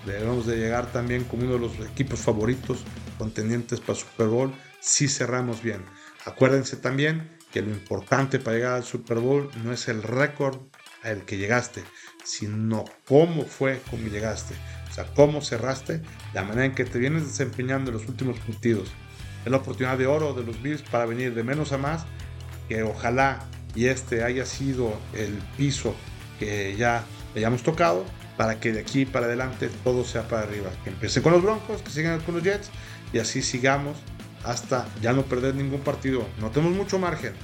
Debemos 0.05 0.47
de 0.47 0.57
llegar 0.57 0.93
también 0.93 1.25
como 1.25 1.45
uno 1.45 1.55
de 1.55 1.59
los 1.61 1.89
equipos 1.89 2.21
favoritos 2.21 2.85
contendientes 3.19 3.81
para 3.81 3.99
Super 3.99 4.27
Bowl 4.27 4.53
si 4.81 5.09
cerramos 5.09 5.63
bien. 5.63 5.83
Acuérdense 6.27 6.77
también 6.77 7.37
que 7.53 7.63
lo 7.63 7.71
importante 7.71 8.39
para 8.39 8.57
llegar 8.57 8.73
al 8.75 8.85
Super 8.85 9.19
Bowl 9.19 9.51
no 9.65 9.73
es 9.73 9.89
el 9.89 10.03
récord 10.03 10.59
al 11.07 11.25
que 11.25 11.39
llegaste, 11.39 11.83
sino 12.25 12.85
cómo 13.07 13.45
fue 13.45 13.81
cómo 13.91 14.09
llegaste. 14.09 14.55
O 14.91 14.95
sea, 14.95 15.05
cómo 15.15 15.43
cerraste, 15.43 16.01
la 16.33 16.43
manera 16.43 16.65
en 16.65 16.75
que 16.75 16.85
te 16.85 16.99
vienes 16.99 17.25
desempeñando 17.25 17.91
en 17.91 17.99
los 17.99 18.09
últimos 18.09 18.39
partidos. 18.41 18.89
Es 19.45 19.51
la 19.51 19.59
oportunidad 19.59 19.99
de 19.99 20.07
oro 20.07 20.33
de 20.35 20.43
los 20.43 20.61
Bills 20.63 20.83
para 20.83 21.07
venir 21.07 21.35
de 21.35 21.43
menos 21.43 21.73
a 21.73 21.79
más, 21.79 22.05
que 22.69 22.83
ojalá 22.83 23.45
y 23.75 23.87
este 23.87 24.25
haya 24.25 24.47
sido 24.47 24.99
el 25.15 25.35
piso 25.57 25.95
que 26.39 26.75
ya 26.77 27.05
hayamos 27.35 27.63
tocado, 27.63 28.05
para 28.37 28.59
que 28.61 28.73
de 28.73 28.81
aquí 28.81 29.07
para 29.07 29.27
adelante 29.27 29.71
todo 29.85 30.05
sea 30.05 30.29
para 30.29 30.43
arriba. 30.43 30.71
Que 30.83 30.91
empiece 30.91 31.23
con 31.23 31.33
los 31.33 31.43
Broncos, 31.43 31.83
que 31.83 31.91
sigan 31.91 32.21
con 32.21 32.35
los 32.35 32.43
Jets, 32.43 32.71
y 33.13 33.19
así 33.19 33.43
sigamos 33.43 33.97
hasta 34.45 34.87
ya 35.03 35.13
no 35.13 35.23
perder 35.23 35.55
ningún 35.55 35.81
partido. 35.81 36.27
No 36.41 36.51
tenemos 36.51 36.77
mucho 36.77 36.99
margen, 36.99 37.35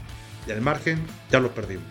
y 0.47 0.51
el 0.51 0.61
margen 0.61 1.05
ya 1.31 1.41
lo 1.41 1.55
perdimos. 1.55 1.85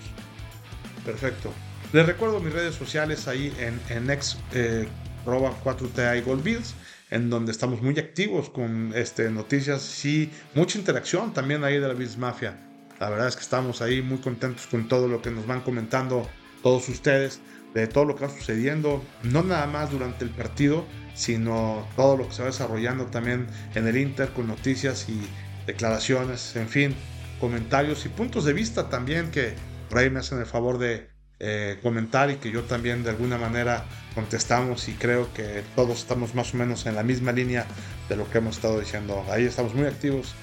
Perfecto. 1.05 1.53
Les 1.93 2.05
recuerdo 2.05 2.39
mis 2.39 2.53
redes 2.53 2.75
sociales 2.75 3.27
ahí 3.27 3.53
en, 3.59 3.79
en 3.89 4.09
ex 4.09 4.37
4TI 4.53 6.17
eh, 6.17 6.21
Gold 6.21 6.43
Bills, 6.43 6.73
en 7.09 7.29
donde 7.29 7.51
estamos 7.51 7.81
muy 7.81 7.97
activos 7.99 8.49
con 8.49 8.93
este, 8.95 9.29
noticias 9.29 10.05
y 10.05 10.31
mucha 10.55 10.79
interacción 10.79 11.33
también 11.33 11.63
ahí 11.63 11.79
de 11.79 11.87
la 11.87 11.93
Bills 11.93 12.17
Mafia. 12.17 12.57
La 12.99 13.09
verdad 13.09 13.27
es 13.27 13.35
que 13.35 13.41
estamos 13.41 13.81
ahí 13.81 14.01
muy 14.01 14.19
contentos 14.19 14.67
con 14.67 14.87
todo 14.87 15.07
lo 15.07 15.21
que 15.21 15.31
nos 15.31 15.45
van 15.45 15.61
comentando 15.61 16.29
todos 16.63 16.87
ustedes, 16.87 17.41
de 17.73 17.87
todo 17.87 18.05
lo 18.05 18.15
que 18.15 18.25
va 18.25 18.31
sucediendo, 18.31 19.03
no 19.23 19.43
nada 19.43 19.65
más 19.65 19.91
durante 19.91 20.23
el 20.23 20.29
partido, 20.29 20.85
sino 21.13 21.87
todo 21.95 22.15
lo 22.15 22.27
que 22.27 22.33
se 22.33 22.41
va 22.43 22.47
desarrollando 22.49 23.07
también 23.07 23.47
en 23.75 23.87
el 23.87 23.97
Inter 23.97 24.29
con 24.29 24.47
noticias 24.47 25.09
y 25.09 25.19
declaraciones, 25.65 26.55
en 26.55 26.69
fin, 26.69 26.95
comentarios 27.39 28.05
y 28.05 28.09
puntos 28.09 28.45
de 28.45 28.53
vista 28.53 28.89
también 28.89 29.31
que 29.31 29.55
por 29.91 29.99
ahí 29.99 30.09
me 30.09 30.21
hacen 30.21 30.39
el 30.39 30.45
favor 30.45 30.77
de 30.77 31.09
eh, 31.39 31.77
comentar 31.83 32.31
y 32.31 32.37
que 32.37 32.49
yo 32.49 32.63
también 32.63 33.03
de 33.03 33.09
alguna 33.09 33.37
manera 33.37 33.83
contestamos 34.15 34.87
y 34.87 34.93
creo 34.93 35.33
que 35.33 35.63
todos 35.75 35.99
estamos 35.99 36.33
más 36.33 36.53
o 36.53 36.57
menos 36.57 36.85
en 36.85 36.95
la 36.95 37.03
misma 37.03 37.33
línea 37.33 37.65
de 38.07 38.15
lo 38.15 38.29
que 38.29 38.37
hemos 38.37 38.55
estado 38.55 38.79
diciendo. 38.79 39.25
Ahí 39.29 39.43
estamos 39.43 39.75
muy 39.75 39.85
activos 39.85 40.33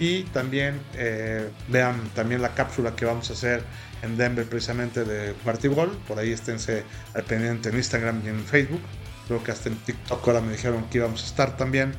y 0.00 0.24
también 0.24 0.80
eh, 0.94 1.48
vean 1.68 2.00
también 2.16 2.42
la 2.42 2.52
cápsula 2.52 2.96
que 2.96 3.04
vamos 3.04 3.30
a 3.30 3.34
hacer 3.34 3.62
en 4.02 4.16
Denver 4.16 4.44
precisamente 4.44 5.04
de 5.04 5.34
Gol. 5.68 5.96
Por 6.08 6.18
ahí 6.18 6.32
esténse 6.32 6.82
al 7.14 7.22
pendiente 7.22 7.68
en 7.68 7.76
Instagram 7.76 8.22
y 8.24 8.28
en 8.28 8.44
Facebook. 8.44 8.82
Creo 9.28 9.44
que 9.44 9.52
hasta 9.52 9.68
en 9.68 9.76
TikTok 9.76 10.26
ahora 10.26 10.40
me 10.40 10.50
dijeron 10.50 10.90
que 10.90 10.98
íbamos 10.98 11.22
a 11.22 11.26
estar 11.26 11.56
también 11.56 11.92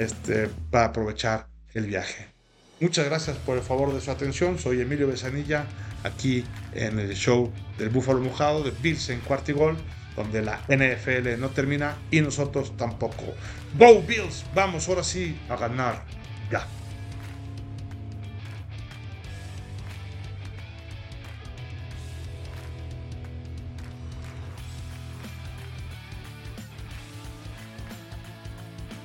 este, 0.00 0.50
para 0.72 0.86
aprovechar 0.86 1.46
el 1.72 1.86
viaje. 1.86 2.26
Muchas 2.80 3.06
gracias 3.06 3.36
por 3.38 3.58
el 3.58 3.62
favor 3.62 3.92
de 3.92 4.00
su 4.00 4.10
atención. 4.10 4.58
Soy 4.58 4.80
Emilio 4.80 5.08
Besanilla, 5.08 5.66
aquí 6.04 6.44
en 6.72 6.98
el 6.98 7.14
show 7.14 7.52
del 7.78 7.88
Búfalo 7.88 8.20
Mojado 8.20 8.62
de 8.62 8.72
Bills 8.82 9.08
en 9.10 9.20
Cuartigol, 9.20 9.76
donde 10.16 10.42
la 10.42 10.60
NFL 10.68 11.38
no 11.38 11.50
termina 11.50 11.96
y 12.10 12.20
nosotros 12.20 12.76
tampoco. 12.76 13.34
Go 13.78 14.02
Bills, 14.02 14.44
vamos 14.54 14.88
ahora 14.88 15.02
sí 15.02 15.38
a 15.48 15.56
ganar. 15.56 16.04
Ya. 16.50 16.66